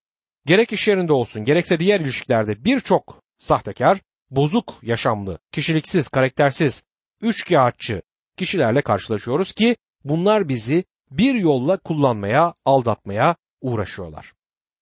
Gerek 0.46 0.72
iş 0.72 0.88
yerinde 0.88 1.12
olsun 1.12 1.44
gerekse 1.44 1.80
diğer 1.80 2.00
ilişkilerde 2.00 2.64
birçok 2.64 3.22
sahtekar, 3.38 4.00
bozuk 4.30 4.78
yaşamlı, 4.82 5.38
kişiliksiz, 5.52 6.08
karaktersiz, 6.08 6.86
üçkağıtçı 7.22 8.02
kişilerle 8.36 8.82
karşılaşıyoruz 8.82 9.52
ki 9.52 9.76
bunlar 10.04 10.48
bizi 10.48 10.84
bir 11.10 11.34
yolla 11.34 11.76
kullanmaya, 11.76 12.54
aldatmaya 12.64 13.36
uğraşıyorlar. 13.60 14.32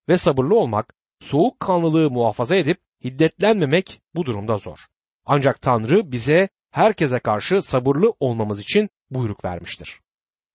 Ve 0.09 0.17
sabırlı 0.17 0.59
olmak, 0.59 0.93
soğukkanlılığı 1.21 2.11
muhafaza 2.11 2.55
edip 2.55 2.77
hiddetlenmemek 3.03 4.01
bu 4.15 4.25
durumda 4.25 4.57
zor. 4.57 4.79
Ancak 5.25 5.61
Tanrı 5.61 6.11
bize 6.11 6.49
herkese 6.71 7.19
karşı 7.19 7.61
sabırlı 7.61 8.13
olmamız 8.19 8.59
için 8.59 8.89
buyruk 9.09 9.45
vermiştir. 9.45 9.99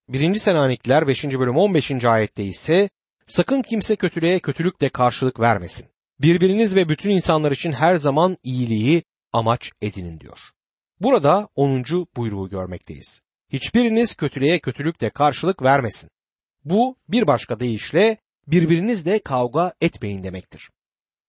1. 0.09 0.35
Selanikliler 0.35 1.09
5. 1.09 1.25
bölüm 1.25 1.57
15. 1.57 2.05
ayette 2.05 2.45
ise 2.45 2.91
sakın 3.31 3.63
kimse 3.63 3.97
kötülüğe 3.97 4.41
kötülükle 4.41 4.89
karşılık 4.89 5.41
vermesin. 5.41 5.89
Birbiriniz 6.21 6.75
ve 6.75 6.89
bütün 6.89 7.11
insanlar 7.11 7.53
için 7.53 7.73
her 7.73 7.95
zaman 7.95 8.37
iyiliği 8.43 9.03
amaç 9.33 9.71
edinin 9.83 10.21
diyor. 10.21 10.39
Burada 11.01 11.49
10. 11.57 11.85
buyruğu 12.17 12.49
görmekteyiz. 12.49 13.23
Hiçbiriniz 13.53 14.15
kötülüğe 14.15 14.59
kötülükle 14.59 15.11
karşılık 15.11 15.63
vermesin. 15.63 16.11
Bu 16.65 16.97
bir 17.09 17.27
başka 17.27 17.61
deyişle 17.61 18.17
birbirinizle 18.47 19.19
kavga 19.19 19.73
etmeyin 19.81 20.23
demektir. 20.23 20.71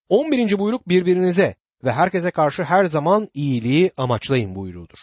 11. 0.09 0.59
buyruk 0.59 0.89
birbirinize 0.89 1.55
ve 1.83 1.91
herkese 1.91 2.31
karşı 2.31 2.63
her 2.63 2.85
zaman 2.85 3.27
iyiliği 3.33 3.91
amaçlayın 3.97 4.55
buyruğudur. 4.55 4.99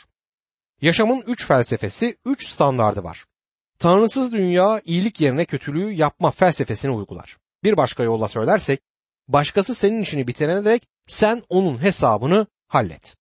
Yaşamın 0.81 1.25
üç 1.27 1.47
felsefesi, 1.47 2.17
üç 2.25 2.49
standardı 2.49 3.05
var. 3.05 3.25
Tanrısız 3.79 4.33
dünya 4.33 4.83
iyilik 4.85 5.21
yerine 5.21 5.45
kötülüğü 5.45 5.93
yapma 5.93 6.31
felsefesini 6.31 6.93
uygular. 6.93 7.37
Bir 7.65 7.77
başka 7.77 8.03
yolla 8.03 8.29
söylersek, 8.29 8.81
başkası 9.29 9.75
senin 9.75 10.03
işini 10.03 10.29
bitirene 10.29 10.65
dek 10.65 10.89
sen 11.07 11.43
onun 11.49 11.83
hesabını 11.83 12.47
hallet. 12.69 13.17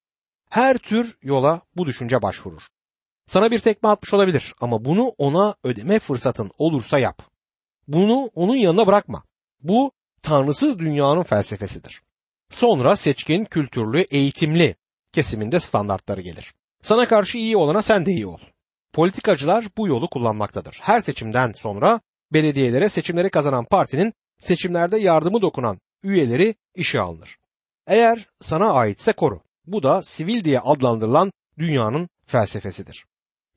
Her 0.50 0.78
tür 0.78 1.18
yola 1.22 1.62
bu 1.76 1.86
düşünce 1.86 2.22
başvurur. 2.22 2.62
Sana 3.28 3.52
bir 3.52 3.60
tekme 3.60 3.90
atmış 3.90 4.14
olabilir 4.14 4.56
ama 4.62 4.86
bunu 4.86 5.08
ona 5.18 5.56
ödeme 5.64 6.00
fırsatın 6.00 6.52
olursa 6.58 7.00
yap. 7.00 7.22
Bunu 7.88 8.32
onun 8.36 8.56
yanına 8.56 8.88
bırakma. 8.88 9.24
Bu 9.62 9.92
tanrısız 10.22 10.80
dünyanın 10.80 11.24
felsefesidir. 11.24 12.02
Sonra 12.50 12.96
seçkin, 12.96 13.46
kültürlü, 13.46 14.02
eğitimli 14.02 14.76
kesiminde 15.14 15.60
standartları 15.60 16.22
gelir. 16.22 16.54
Sana 16.82 17.08
karşı 17.08 17.38
iyi 17.38 17.58
olana 17.58 17.82
sen 17.82 18.06
de 18.06 18.12
iyi 18.12 18.28
ol. 18.28 18.40
Politikacılar 18.94 19.66
bu 19.78 19.88
yolu 19.88 20.10
kullanmaktadır. 20.10 20.80
Her 20.82 21.00
seçimden 21.00 21.52
sonra 21.52 22.02
belediyelere 22.34 22.90
seçimleri 22.90 23.30
kazanan 23.30 23.66
partinin 23.66 24.14
seçimlerde 24.40 24.98
yardımı 24.98 25.42
dokunan 25.42 25.80
üyeleri 26.04 26.56
işe 26.76 27.00
alınır. 27.00 27.38
Eğer 27.88 28.30
sana 28.42 28.74
aitse 28.74 29.14
koru. 29.14 29.42
Bu 29.66 29.84
da 29.84 30.04
sivil 30.04 30.44
diye 30.44 30.60
adlandırılan 30.60 31.32
dünyanın 31.58 32.10
felsefesidir. 32.26 33.06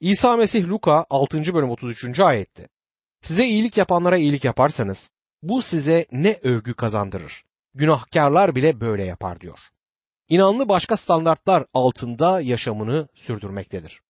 İsa 0.00 0.36
Mesih 0.36 0.68
Luka 0.68 1.06
6. 1.10 1.54
bölüm 1.54 1.70
33. 1.70 2.20
ayette. 2.20 2.68
Size 3.22 3.46
iyilik 3.46 3.76
yapanlara 3.76 4.16
iyilik 4.16 4.44
yaparsanız 4.44 5.10
bu 5.42 5.62
size 5.62 6.06
ne 6.12 6.38
övgü 6.42 6.74
kazandırır. 6.74 7.44
Günahkarlar 7.74 8.54
bile 8.54 8.80
böyle 8.80 9.04
yapar 9.04 9.40
diyor. 9.40 9.58
İnanlı 10.28 10.68
başka 10.68 10.96
standartlar 10.96 11.64
altında 11.74 12.40
yaşamını 12.40 13.08
sürdürmektedir. 13.14 14.00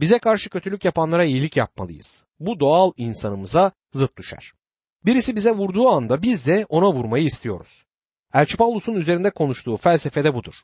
Bize 0.00 0.18
karşı 0.18 0.50
kötülük 0.50 0.84
yapanlara 0.84 1.24
iyilik 1.24 1.56
yapmalıyız. 1.56 2.24
Bu 2.40 2.60
doğal 2.60 2.92
insanımıza 2.96 3.72
zıt 3.92 4.16
düşer. 4.16 4.52
Birisi 5.04 5.36
bize 5.36 5.50
vurduğu 5.50 5.88
anda 5.88 6.22
biz 6.22 6.46
de 6.46 6.66
ona 6.68 6.92
vurmayı 6.92 7.24
istiyoruz. 7.24 7.84
Elçi 8.34 8.56
Paulus'un 8.56 8.94
üzerinde 8.94 9.30
konuştuğu 9.30 9.76
felsefede 9.76 10.34
budur. 10.34 10.54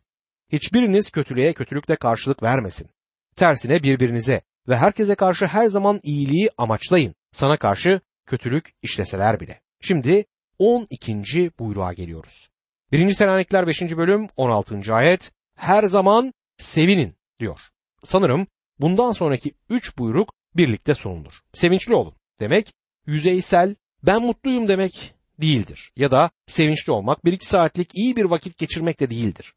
Hiçbiriniz 0.53 1.11
kötülüğe 1.11 1.53
kötülükle 1.53 1.97
karşılık 1.97 2.43
vermesin. 2.43 2.91
Tersine 3.37 3.83
birbirinize 3.83 4.43
ve 4.69 4.77
herkese 4.77 5.15
karşı 5.15 5.47
her 5.47 5.67
zaman 5.67 6.01
iyiliği 6.03 6.51
amaçlayın. 6.59 7.15
Sana 7.33 7.57
karşı 7.57 8.01
kötülük 8.27 8.75
işleseler 8.83 9.41
bile. 9.41 9.61
Şimdi 9.81 10.25
12. 10.59 11.51
buyruğa 11.59 11.93
geliyoruz. 11.93 12.49
1. 12.93 13.13
Selanikler 13.13 13.67
5. 13.67 13.83
bölüm 13.83 14.29
16. 14.37 14.95
ayet 14.95 15.33
her 15.57 15.85
zaman 15.85 16.33
sevinin 16.57 17.15
diyor. 17.41 17.61
Sanırım 18.05 18.47
bundan 18.83 19.13
sonraki 19.13 19.53
3 19.71 19.99
buyruk 19.99 20.35
birlikte 20.57 20.95
sunulur. 20.95 21.33
Sevinçli 21.53 21.95
olun 21.95 22.15
demek 22.41 22.75
yüzeysel 23.07 23.75
ben 24.03 24.23
mutluyum 24.23 24.69
demek 24.69 25.15
değildir. 25.41 25.93
Ya 25.97 26.11
da 26.11 26.31
sevinçli 26.47 26.93
olmak 26.93 27.25
bir 27.25 27.33
iki 27.33 27.47
saatlik 27.47 27.91
iyi 27.95 28.17
bir 28.17 28.25
vakit 28.25 28.59
geçirmek 28.59 29.01
de 29.01 29.11
değildir. 29.11 29.55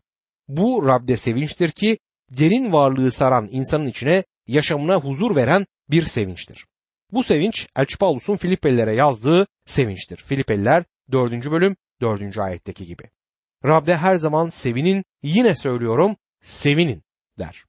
Bu 0.48 0.88
Rab'de 0.88 1.18
sevinçtir 1.18 1.72
ki 1.72 1.98
derin 2.32 2.74
varlığı 2.74 3.12
saran 3.12 3.48
insanın 3.52 3.88
içine 3.88 4.24
yaşamına 4.48 4.96
huzur 4.96 5.36
veren 5.36 5.66
bir 5.90 6.04
sevinçtir. 6.04 6.66
Bu 7.12 7.24
sevinç 7.24 7.68
Elçi 7.76 7.98
Paulus'un 7.98 8.36
Filipelilere 8.36 8.96
yazdığı 8.96 9.48
sevinçtir. 9.66 10.18
Filipeliler 10.18 10.84
4. 11.12 11.52
bölüm 11.52 11.76
4. 12.02 12.38
ayetteki 12.38 12.86
gibi. 12.86 13.04
Rab'de 13.66 13.98
her 13.98 14.16
zaman 14.16 14.50
sevinin, 14.50 15.06
yine 15.24 15.56
söylüyorum 15.56 16.16
sevinin 16.42 17.04
der. 17.40 17.64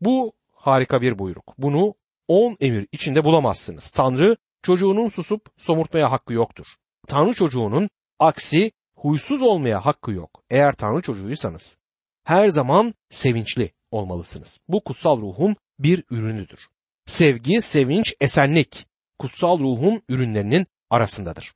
Bu 0.00 0.32
harika 0.66 1.02
bir 1.02 1.18
buyruk. 1.18 1.54
Bunu 1.58 1.94
10 2.28 2.56
emir 2.60 2.86
içinde 2.92 3.24
bulamazsınız. 3.24 3.90
Tanrı 3.90 4.36
çocuğunun 4.62 5.08
susup 5.08 5.46
somurtmaya 5.58 6.10
hakkı 6.10 6.32
yoktur. 6.32 6.66
Tanrı 7.08 7.34
çocuğunun 7.34 7.90
aksi 8.18 8.72
huysuz 8.96 9.42
olmaya 9.42 9.86
hakkı 9.86 10.12
yok. 10.12 10.42
Eğer 10.50 10.72
Tanrı 10.72 11.02
çocuğuysanız 11.02 11.78
her 12.24 12.48
zaman 12.48 12.94
sevinçli 13.10 13.72
olmalısınız. 13.90 14.60
Bu 14.68 14.84
kutsal 14.84 15.20
ruhun 15.20 15.56
bir 15.78 16.04
ürünüdür. 16.10 16.68
Sevgi, 17.06 17.60
sevinç, 17.60 18.14
esenlik 18.20 18.86
kutsal 19.18 19.58
ruhun 19.58 20.02
ürünlerinin 20.08 20.66
arasındadır. 20.90 21.54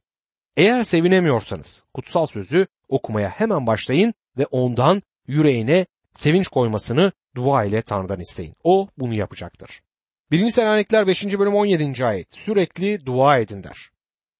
Eğer 0.56 0.84
sevinemiyorsanız 0.84 1.84
kutsal 1.94 2.26
sözü 2.26 2.66
okumaya 2.88 3.28
hemen 3.28 3.66
başlayın 3.66 4.14
ve 4.38 4.46
ondan 4.46 5.02
yüreğine 5.26 5.86
sevinç 6.14 6.48
koymasını 6.48 7.12
dua 7.36 7.64
ile 7.64 7.82
Tanrı'dan 7.82 8.20
isteyin. 8.20 8.54
O 8.64 8.88
bunu 8.98 9.14
yapacaktır. 9.14 9.80
1. 10.30 10.50
Selanikler 10.50 11.06
5. 11.06 11.38
bölüm 11.38 11.54
17. 11.54 12.06
ayet 12.06 12.34
sürekli 12.34 13.06
dua 13.06 13.38
edin 13.38 13.62
der. 13.62 13.90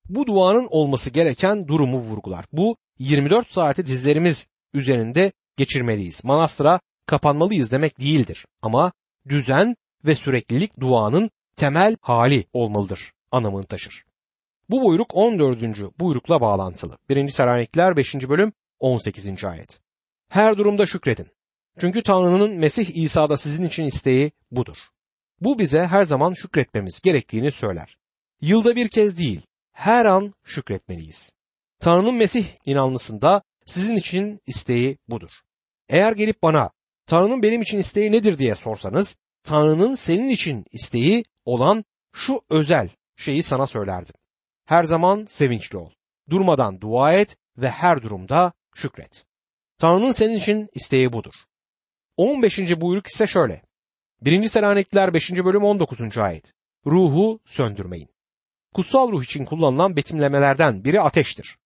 Bu 0.09 0.27
duanın 0.27 0.69
olması 0.71 1.11
gereken 1.11 1.69
durumu 1.69 1.99
vurgular. 1.99 2.45
Bu 2.53 2.77
24 2.99 3.53
saati 3.53 3.87
dizlerimiz 3.87 4.49
üzerinde 4.75 5.33
geçirmeliyiz. 5.57 6.25
Manastıra 6.25 6.81
kapanmalıyız 7.07 7.71
demek 7.71 8.01
değildir. 8.01 8.47
Ama 8.63 8.93
düzen 9.29 9.77
ve 10.05 10.15
süreklilik 10.15 10.81
duanın 10.81 11.31
temel 11.57 11.97
hali 12.01 12.45
olmalıdır 12.53 13.13
anlamını 13.31 13.65
taşır. 13.65 14.05
Bu 14.71 14.83
buyruk 14.83 15.15
14. 15.15 16.01
buyrukla 16.01 16.41
bağlantılı. 16.41 16.99
1. 17.09 17.29
Selanikler 17.29 17.97
5. 17.97 18.15
bölüm 18.15 18.53
18. 18.79 19.45
ayet. 19.45 19.81
Her 20.29 20.57
durumda 20.57 20.87
şükredin. 20.87 21.27
Çünkü 21.81 22.03
Tanrı'nın 22.03 22.55
Mesih 22.55 22.97
İsa'da 22.97 23.37
sizin 23.37 23.65
için 23.65 23.85
isteği 23.85 24.33
budur. 24.51 24.77
Bu 25.41 25.59
bize 25.59 25.87
her 25.87 26.03
zaman 26.03 26.33
şükretmemiz 26.33 27.01
gerektiğini 27.01 27.51
söyler. 27.51 27.97
Yılda 28.41 28.77
bir 28.77 28.89
kez 28.89 29.19
değil, 29.19 29.41
her 29.73 30.05
an 30.05 30.31
şükretmeliyiz. 30.45 31.33
Tanrı'nın 31.81 32.15
Mesih 32.15 32.47
inanlısında 32.67 33.43
sizin 33.67 33.97
için 33.97 34.41
isteği 34.47 34.99
budur. 35.09 35.31
Eğer 35.89 36.13
gelip 36.13 36.43
bana 36.43 36.71
Tanrı'nın 37.07 37.43
benim 37.43 37.63
için 37.63 37.79
isteği 37.79 38.13
nedir 38.13 38.39
diye 38.39 38.55
sorsanız, 38.55 39.17
Tanrı'nın 39.43 39.95
senin 39.95 40.29
için 40.29 40.65
isteği 40.73 41.25
olan 41.45 41.85
şu 42.15 42.41
özel 42.51 42.91
şeyi 43.17 43.43
sana 43.43 43.67
söylerdim. 43.67 44.15
Her 44.65 44.85
zaman 44.85 45.27
sevinçli 45.29 45.79
ol. 45.79 45.91
Durmadan 46.31 46.81
dua 46.81 47.13
et 47.13 47.37
ve 47.57 47.71
her 47.71 48.03
durumda 48.03 48.53
şükret. 48.75 49.25
Tanrı'nın 49.79 50.13
senin 50.13 50.37
için 50.37 50.69
isteği 50.75 51.13
budur. 51.13 51.35
15. 52.19 52.81
buyruk 52.81 53.07
ise 53.07 53.27
şöyle. 53.27 53.63
1. 54.23 54.49
Selanikliler 54.49 55.15
5. 55.15 55.31
bölüm 55.31 55.65
19. 55.65 56.19
ayet. 56.19 56.55
Ruhu 56.87 57.41
söndürmeyin. 57.47 58.09
Kutsal 58.75 59.13
ruh 59.13 59.25
için 59.25 59.45
kullanılan 59.45 59.97
betimlemelerden 59.97 60.85
biri 60.85 61.01
ateştir. 61.01 61.59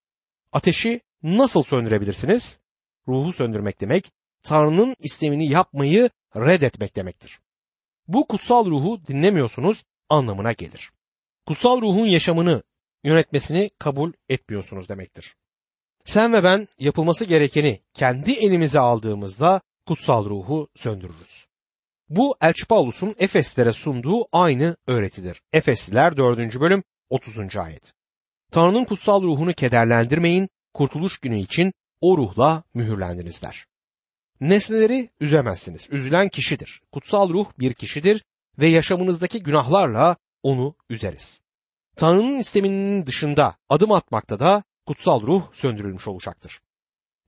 Ateşi 0.53 1.01
nasıl 1.23 1.63
söndürebilirsiniz? 1.63 2.61
Ruhu 3.09 3.33
söndürmek 3.33 3.81
demek, 3.81 4.13
Tanrı'nın 4.43 4.97
istemini 4.99 5.49
yapmayı 5.49 6.11
reddetmek 6.37 6.97
demektir. 6.97 7.41
Bu 8.09 8.27
kutsal 8.27 8.67
ruhu 8.67 9.07
dinlemiyorsunuz 9.07 9.85
anlamına 10.09 10.53
gelir. 10.53 10.93
Kutsal 11.47 11.81
ruhun 11.81 12.07
yaşamını 12.07 12.63
yönetmesini 13.05 13.71
kabul 13.79 14.13
etmiyorsunuz 14.29 14.89
demektir. 14.89 15.37
Sen 16.05 16.33
ve 16.33 16.45
ben 16.45 16.69
yapılması 16.79 17.25
gerekeni 17.25 17.81
kendi 17.95 18.33
elimize 18.33 18.81
aldığımızda 18.81 19.61
kutsal 19.87 20.25
ruhu 20.25 20.69
söndürürüz. 20.77 21.47
Bu 22.09 22.37
Elçi 22.41 22.67
Paulus'un 22.67 23.15
Efeslere 23.19 23.73
sunduğu 23.73 24.25
aynı 24.33 24.77
öğretidir. 24.87 25.43
Efesliler 25.53 26.17
4. 26.17 26.61
bölüm 26.61 26.83
30. 27.11 27.57
ayet. 27.57 27.93
Tanrı'nın 28.53 28.85
kutsal 28.85 29.23
ruhunu 29.23 29.53
kederlendirmeyin, 29.53 30.49
kurtuluş 30.75 31.19
günü 31.19 31.41
için 31.41 31.73
o 32.01 32.19
ruhla 32.19 32.63
mühürlendiniz 32.75 33.43
der. 33.43 33.67
Nesneleri 34.41 35.11
üzemezsiniz. 35.21 35.89
Üzülen 35.91 36.29
kişidir. 36.29 36.83
Kutsal 36.93 37.29
ruh 37.29 37.47
bir 37.59 37.75
kişidir 37.75 38.25
ve 38.59 38.67
yaşamınızdaki 38.67 39.43
günahlarla 39.43 40.17
onu 40.43 40.75
üzeriz. 40.91 41.43
Tanrı'nın 41.97 42.39
isteminin 42.39 43.07
dışında 43.07 43.57
adım 43.69 43.93
atmakta 43.93 44.41
da 44.41 44.65
kutsal 44.87 45.23
ruh 45.23 45.43
söndürülmüş 45.53 46.09
olacaktır. 46.09 46.61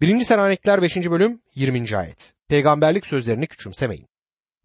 1. 0.01 0.25
Selanikler 0.25 0.83
5. 0.83 0.97
bölüm 0.97 1.43
20. 1.55 1.97
ayet. 1.97 2.35
Peygamberlik 2.49 3.07
sözlerini 3.07 3.47
küçümsemeyin. 3.47 4.07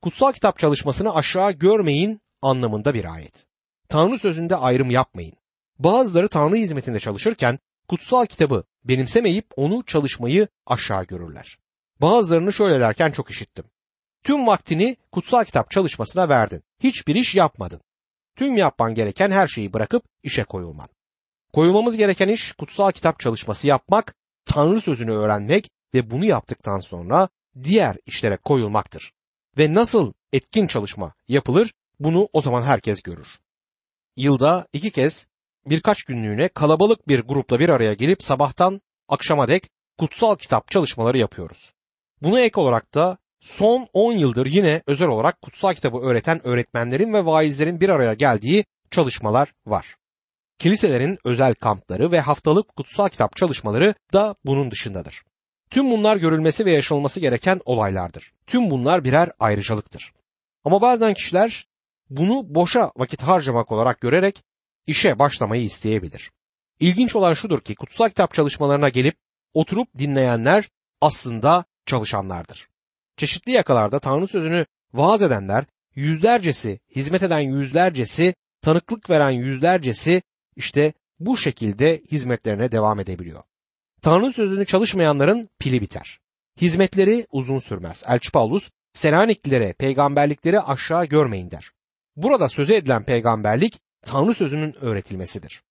Kutsal 0.01 0.31
kitap 0.31 0.59
çalışmasını 0.59 1.15
aşağı 1.15 1.51
görmeyin 1.51 2.21
anlamında 2.41 2.93
bir 2.93 3.13
ayet. 3.13 3.45
Tanrı 3.89 4.19
sözünde 4.19 4.55
ayrım 4.55 4.89
yapmayın. 4.89 5.33
Bazıları 5.79 6.27
Tanrı 6.27 6.55
hizmetinde 6.55 6.99
çalışırken 6.99 7.59
kutsal 7.87 8.25
kitabı 8.25 8.63
benimsemeyip 8.83 9.45
onu 9.55 9.83
çalışmayı 9.85 10.47
aşağı 10.65 11.05
görürler. 11.05 11.57
Bazılarını 12.01 12.53
şöyle 12.53 12.79
derken 12.79 13.11
çok 13.11 13.31
işittim. 13.31 13.65
Tüm 14.23 14.47
vaktini 14.47 14.97
kutsal 15.11 15.43
kitap 15.43 15.71
çalışmasına 15.71 16.29
verdin. 16.29 16.63
Hiçbir 16.79 17.15
iş 17.15 17.35
yapmadın. 17.35 17.81
Tüm 18.35 18.57
yapman 18.57 18.95
gereken 18.95 19.31
her 19.31 19.47
şeyi 19.47 19.73
bırakıp 19.73 20.03
işe 20.23 20.43
koyulman. 20.43 20.89
Koyulmamız 21.53 21.97
gereken 21.97 22.27
iş 22.27 22.51
kutsal 22.51 22.91
kitap 22.91 23.19
çalışması 23.19 23.67
yapmak, 23.67 24.15
Tanrı 24.49 24.81
sözünü 24.81 25.11
öğrenmek 25.11 25.69
ve 25.93 26.11
bunu 26.11 26.25
yaptıktan 26.25 26.79
sonra 26.79 27.29
diğer 27.63 27.97
işlere 28.05 28.37
koyulmaktır. 28.37 29.11
Ve 29.57 29.73
nasıl 29.73 30.13
etkin 30.33 30.67
çalışma 30.67 31.13
yapılır 31.27 31.73
bunu 31.99 32.29
o 32.33 32.41
zaman 32.41 32.61
herkes 32.61 33.01
görür. 33.01 33.27
Yılda 34.15 34.67
iki 34.73 34.91
kez 34.91 35.27
birkaç 35.65 36.03
günlüğüne 36.03 36.47
kalabalık 36.47 37.07
bir 37.07 37.19
grupla 37.19 37.59
bir 37.59 37.69
araya 37.69 37.93
gelip 37.93 38.23
sabahtan 38.23 38.81
akşama 39.07 39.47
dek 39.47 39.69
kutsal 39.97 40.35
kitap 40.35 40.71
çalışmaları 40.71 41.17
yapıyoruz. 41.17 41.73
Buna 42.21 42.39
ek 42.39 42.59
olarak 42.59 42.93
da 42.93 43.17
son 43.41 43.87
10 43.93 44.13
yıldır 44.13 44.45
yine 44.45 44.81
özel 44.87 45.07
olarak 45.07 45.41
kutsal 45.41 45.73
kitabı 45.73 45.97
öğreten 45.97 46.47
öğretmenlerin 46.47 47.13
ve 47.13 47.25
vaizlerin 47.25 47.81
bir 47.81 47.89
araya 47.89 48.13
geldiği 48.13 48.65
çalışmalar 48.91 49.53
var. 49.65 49.98
Kiliselerin 50.59 51.17
özel 51.25 51.53
kampları 51.53 52.11
ve 52.11 52.19
haftalık 52.19 52.75
kutsal 52.75 53.09
kitap 53.09 53.35
çalışmaları 53.35 53.93
da 54.13 54.35
bunun 54.45 54.71
dışındadır. 54.71 55.23
Tüm 55.69 55.91
bunlar 55.91 56.17
görülmesi 56.17 56.65
ve 56.65 56.71
yaşanılması 56.71 57.19
gereken 57.19 57.59
olaylardır. 57.65 58.31
Tüm 58.47 58.69
bunlar 58.69 59.03
birer 59.03 59.31
ayrıcalıktır. 59.39 60.11
Ama 60.63 60.81
bazen 60.81 61.13
kişiler 61.13 61.67
bunu 62.09 62.55
boşa 62.55 62.91
vakit 62.97 63.21
harcamak 63.21 63.71
olarak 63.71 64.01
görerek 64.01 64.43
işe 64.87 65.19
başlamayı 65.19 65.63
isteyebilir. 65.63 66.31
İlginç 66.79 67.15
olan 67.15 67.33
şudur 67.33 67.61
ki 67.61 67.75
kutsal 67.75 68.09
kitap 68.09 68.33
çalışmalarına 68.33 68.89
gelip 68.89 69.15
oturup 69.53 69.87
dinleyenler 69.97 70.69
aslında 71.01 71.65
çalışanlardır. 71.85 72.67
Çeşitli 73.17 73.51
yakalarda 73.51 73.99
Tanrı 73.99 74.27
sözünü 74.27 74.65
vaaz 74.93 75.21
edenler 75.21 75.65
yüzlercesi, 75.95 76.79
hizmet 76.95 77.23
eden 77.23 77.39
yüzlercesi, 77.39 78.35
tanıklık 78.61 79.09
veren 79.09 79.31
yüzlercesi 79.31 80.21
işte 80.59 80.93
bu 81.19 81.37
şekilde 81.37 82.01
hizmetlerine 82.11 82.71
devam 82.71 82.99
edebiliyor. 82.99 83.43
Tanrı 84.01 84.33
sözünü 84.33 84.65
çalışmayanların 84.65 85.49
pili 85.59 85.81
biter. 85.81 86.19
Hizmetleri 86.61 87.27
uzun 87.31 87.59
sürmez. 87.59 88.03
Elçi 88.07 88.31
Paulus 88.31 88.69
Selaniklilere 88.93 89.73
peygamberlikleri 89.73 90.61
aşağı 90.61 91.05
görmeyin 91.05 91.51
der. 91.51 91.71
Burada 92.15 92.49
söze 92.49 92.75
edilen 92.75 93.03
peygamberlik 93.03 93.79
Tanrı 94.01 94.33
sözünün 94.33 94.75
öğretilmesidir. 94.81 95.63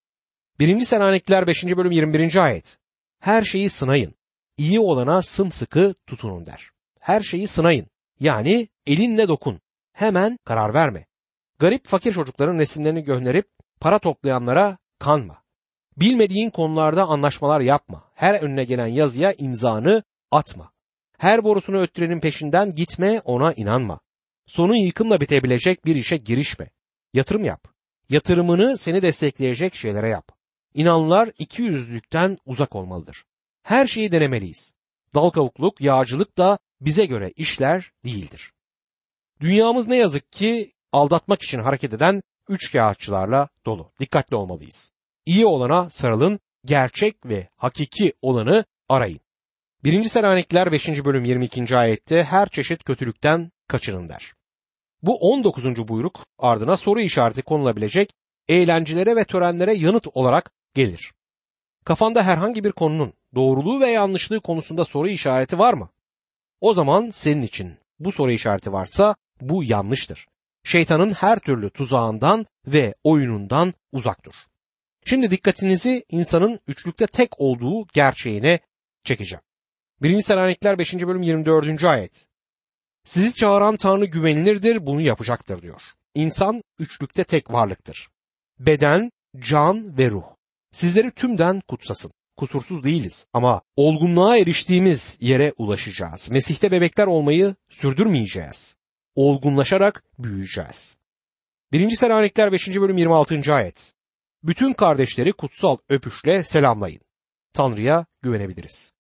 1. 0.61 0.81
Selanikliler 0.81 1.47
5. 1.47 1.65
bölüm 1.65 1.91
21. 1.91 2.45
ayet. 2.45 2.79
Her 3.21 3.45
şeyi 3.45 3.69
sınayın. 3.69 4.15
İyi 4.57 4.81
olana 4.81 5.23
sımsıkı 5.23 5.95
tutunun 6.07 6.47
der. 6.47 6.71
Her 7.01 7.21
şeyi 7.21 7.49
sınayın. 7.49 7.87
Yani 8.21 8.69
elinle 8.87 9.29
dokun. 9.29 9.61
Hemen 9.93 10.39
karar 10.45 10.75
verme. 10.75 11.07
Garip 11.59 11.87
fakir 11.87 12.13
çocukların 12.13 12.59
resimlerini 12.59 13.05
gönderip 13.05 13.58
para 13.81 13.99
toplayanlara 13.99 14.79
kanma. 14.99 15.43
Bilmediğin 15.97 16.51
konularda 16.51 17.05
anlaşmalar 17.05 17.61
yapma. 17.61 18.05
Her 18.15 18.41
önüne 18.41 18.65
gelen 18.65 18.87
yazıya 18.87 19.33
imzanı 19.33 20.03
atma. 20.31 20.73
Her 21.19 21.45
borusunu 21.45 21.81
öttürenin 21.81 22.21
peşinden 22.21 22.71
gitme, 22.75 23.21
ona 23.25 23.53
inanma. 23.53 24.01
Sonu 24.47 24.77
yıkımla 24.77 25.21
bitebilecek 25.21 25.85
bir 25.85 25.97
işe 25.97 26.17
girişme. 26.17 26.71
Yatırım 27.15 27.45
yap. 27.45 27.65
Yatırımını 28.09 28.79
seni 28.79 29.03
destekleyecek 29.03 29.75
şeylere 29.75 30.09
yap. 30.09 30.29
İnanlar 30.75 31.31
iki 31.39 31.63
yüzlülükten 31.63 32.39
uzak 32.47 32.75
olmalıdır. 32.75 33.25
Her 33.63 33.87
şeyi 33.87 34.13
denemeliyiz. 34.13 34.75
Dal 35.15 35.31
kavukluk, 35.31 35.81
yağcılık 35.81 36.37
da 36.37 36.59
bize 36.81 37.07
göre 37.07 37.33
işler 37.37 37.93
değildir. 38.05 38.53
Dünyamız 39.41 39.89
ne 39.89 39.97
yazık 39.97 40.33
ki 40.33 40.73
aldatmak 40.93 41.43
için 41.43 41.59
hareket 41.59 41.93
eden 41.93 42.23
üç 42.49 42.73
kağıtçılarla 42.73 43.49
dolu. 43.67 43.93
Dikkatli 44.01 44.37
olmalıyız. 44.37 44.93
İyi 45.27 45.47
olana 45.47 45.91
sarılın, 45.91 46.41
gerçek 46.65 47.27
ve 47.27 47.49
hakiki 47.57 48.13
olanı 48.23 48.65
arayın. 48.89 49.21
1. 49.85 50.05
Selanikliler 50.05 50.73
5. 50.73 50.89
bölüm 50.89 51.25
22. 51.25 51.77
ayette 51.77 52.25
her 52.25 52.49
çeşit 52.49 52.85
kötülükten 52.85 53.53
kaçının 53.69 54.09
der. 54.09 54.33
Bu 55.03 55.17
19. 55.17 55.89
buyruk 55.89 56.27
ardına 56.39 56.77
soru 56.77 57.01
işareti 57.01 57.43
konulabilecek 57.43 58.15
eğlencelere 58.49 59.17
ve 59.17 59.25
törenlere 59.25 59.75
yanıt 59.75 60.07
olarak 60.15 60.51
gelir. 60.75 61.13
Kafanda 61.85 62.23
herhangi 62.23 62.65
bir 62.65 62.73
konunun 62.73 63.13
doğruluğu 63.35 63.81
ve 63.81 63.91
yanlışlığı 63.91 64.41
konusunda 64.41 64.85
soru 64.85 65.09
işareti 65.09 65.59
var 65.59 65.75
mı? 65.75 65.89
O 66.61 66.75
zaman 66.75 67.11
senin 67.11 67.43
için 67.43 67.79
bu 67.99 68.13
soru 68.13 68.33
işareti 68.33 68.73
varsa 68.73 69.15
bu 69.41 69.65
yanlıştır. 69.65 70.27
Şeytanın 70.69 71.13
her 71.13 71.39
türlü 71.39 71.71
tuzağından 71.71 72.47
ve 72.67 72.95
oyunundan 73.05 73.75
uzak 73.93 74.25
dur. 74.25 74.35
Şimdi 75.05 75.31
dikkatinizi 75.31 76.05
insanın 76.11 76.61
üçlükte 76.67 77.07
tek 77.07 77.41
olduğu 77.41 77.87
gerçeğine 77.93 78.61
çekeceğim. 79.05 79.43
1. 80.03 80.23
Selanikler 80.23 80.79
5. 80.79 80.95
bölüm 80.95 81.23
24. 81.23 81.85
ayet. 81.85 82.27
Sizi 83.05 83.35
çağıran 83.35 83.77
Tanrı 83.77 84.05
güvenilirdir, 84.05 84.87
bunu 84.87 85.01
yapacaktır 85.01 85.63
diyor. 85.63 85.81
İnsan 86.15 86.63
üçlükte 86.79 87.25
tek 87.25 87.53
varlıktır. 87.53 88.09
Beden, 88.59 89.11
can 89.39 89.99
ve 89.99 90.11
ruh. 90.11 90.25
Sizleri 90.73 91.11
tümden 91.11 91.63
kutsasın. 91.69 92.11
Kusursuz 92.37 92.85
değiliz 92.85 93.27
ama 93.33 93.63
olgunluğa 93.77 94.39
eriştiğimiz 94.39 95.19
yere 95.21 95.53
ulaşacağız. 95.59 96.31
Mesih'te 96.31 96.71
bebekler 96.71 97.07
olmayı 97.07 97.55
sürdürmeyeceğiz. 97.71 98.78
Olgunlaşarak 99.19 100.05
büyüyeceğiz. 100.19 100.97
1. 101.73 101.91
Selanikler 101.91 102.53
5. 102.53 102.69
bölüm 102.69 102.97
26. 102.97 103.55
ayet. 103.55 103.95
Bütün 104.43 104.73
kardeşleri 104.73 105.33
kutsal 105.33 105.77
öpüşle 105.89 106.45
selamlayın. 106.45 107.01
Tanrı'ya 107.53 108.07
güvenebiliriz. 108.23 108.93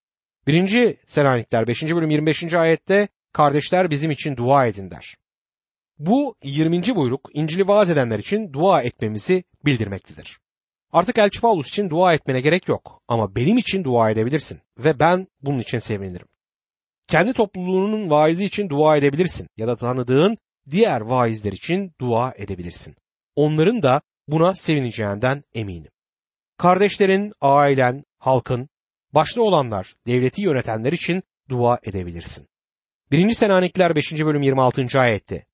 1. 0.46 0.96
Selanikler 1.07 1.66
5. 1.66 1.83
bölüm 1.83 2.11
25. 2.11 2.54
ayette 2.54 3.09
kardeşler 3.33 3.90
bizim 3.90 4.11
için 4.11 4.37
dua 4.37 4.66
edin 4.66 4.90
der. 4.90 5.16
Bu 5.98 6.37
20. 6.44 6.96
buyruk 6.96 7.31
İncil'i 7.33 7.68
vaaz 7.68 7.90
edenler 7.90 8.18
için 8.18 8.52
dua 8.52 8.83
etmemizi 8.83 9.44
bildirmektedir. 9.64 10.38
Artık 10.92 11.18
Elçi 11.18 11.40
Paulus 11.40 11.68
için 11.68 11.90
dua 11.90 12.14
etmene 12.14 12.40
gerek 12.40 12.68
yok 12.68 13.02
ama 13.09 13.37
benim 13.37 13.59
için 13.59 13.85
dua 13.85 14.11
edebilirsin 14.11 14.61
ve 14.78 14.98
ben 15.00 15.26
bunun 15.42 15.59
için 15.59 15.78
sevinirim. 15.78 16.28
Kendi 17.09 17.33
topluluğunun 17.33 18.11
vaizi 18.11 18.44
için 18.44 18.68
dua 18.68 18.97
edebilirsin 18.97 19.49
ya 19.57 19.68
da 19.68 19.77
tanıdığın 19.77 20.38
diğer 20.71 21.01
vaizler 21.01 21.53
için 21.53 21.92
dua 22.01 22.33
edebilirsin. 22.37 22.97
Onların 23.37 23.83
da 23.83 24.01
buna 24.29 24.55
sevineceğinden 24.55 25.44
eminim. 25.55 25.90
Kardeşlerin, 26.59 27.33
ailen, 27.40 28.05
halkın, 28.18 28.68
başta 29.14 29.42
olanlar, 29.42 29.94
devleti 30.07 30.42
yönetenler 30.42 30.92
için 30.92 31.23
dua 31.49 31.79
edebilirsin. 31.83 32.49
1. 33.11 33.35
Selanikler 33.35 33.97
5. 33.97 34.12
bölüm 34.12 34.42
26. 34.42 35.01
ayette 35.01 35.47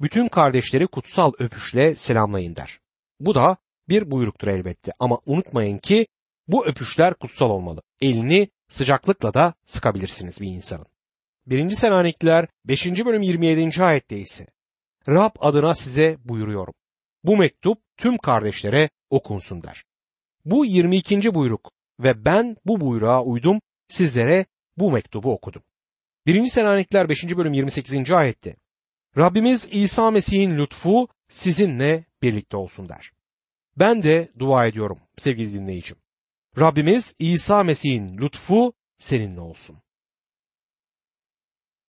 bütün 0.00 0.28
kardeşleri 0.28 0.86
kutsal 0.86 1.32
öpüşle 1.38 1.94
selamlayın 1.94 2.56
der. 2.56 2.78
Bu 3.20 3.34
da 3.34 3.56
bir 3.88 4.10
buyruktur 4.10 4.48
elbette 4.48 4.92
ama 4.98 5.18
unutmayın 5.26 5.78
ki 5.78 6.06
bu 6.48 6.66
öpüşler 6.66 7.14
kutsal 7.14 7.50
olmalı. 7.50 7.82
Elini 8.00 8.48
sıcaklıkla 8.68 9.34
da 9.34 9.54
sıkabilirsiniz 9.66 10.40
bir 10.40 10.46
insanın. 10.46 10.91
1. 11.46 11.70
Selanikliler 11.70 12.48
5. 12.64 12.86
bölüm 12.86 13.22
27. 13.22 13.82
ayette 13.82 14.18
ise 14.18 14.46
Rab 15.08 15.30
adına 15.40 15.74
size 15.74 16.16
buyuruyorum. 16.24 16.74
Bu 17.24 17.36
mektup 17.36 17.78
tüm 17.96 18.18
kardeşlere 18.18 18.90
okunsun 19.10 19.62
der. 19.62 19.84
Bu 20.44 20.64
22. 20.64 21.34
buyruk 21.34 21.72
ve 22.00 22.24
ben 22.24 22.56
bu 22.64 22.80
buyruğa 22.80 23.24
uydum 23.24 23.60
sizlere 23.88 24.46
bu 24.76 24.92
mektubu 24.92 25.32
okudum. 25.32 25.62
1. 26.26 26.46
Selanikler 26.46 27.08
5. 27.08 27.24
bölüm 27.36 27.52
28. 27.52 28.10
ayette 28.10 28.56
Rabbimiz 29.18 29.68
İsa 29.72 30.10
Mesih'in 30.10 30.58
lütfu 30.58 31.08
sizinle 31.28 32.04
birlikte 32.22 32.56
olsun 32.56 32.88
der. 32.88 33.12
Ben 33.76 34.02
de 34.02 34.28
dua 34.38 34.66
ediyorum 34.66 34.98
sevgili 35.16 35.52
dinleyicim. 35.52 35.96
Rabbimiz 36.58 37.14
İsa 37.18 37.62
Mesih'in 37.62 38.18
lütfu 38.18 38.72
seninle 38.98 39.40
olsun. 39.40 39.82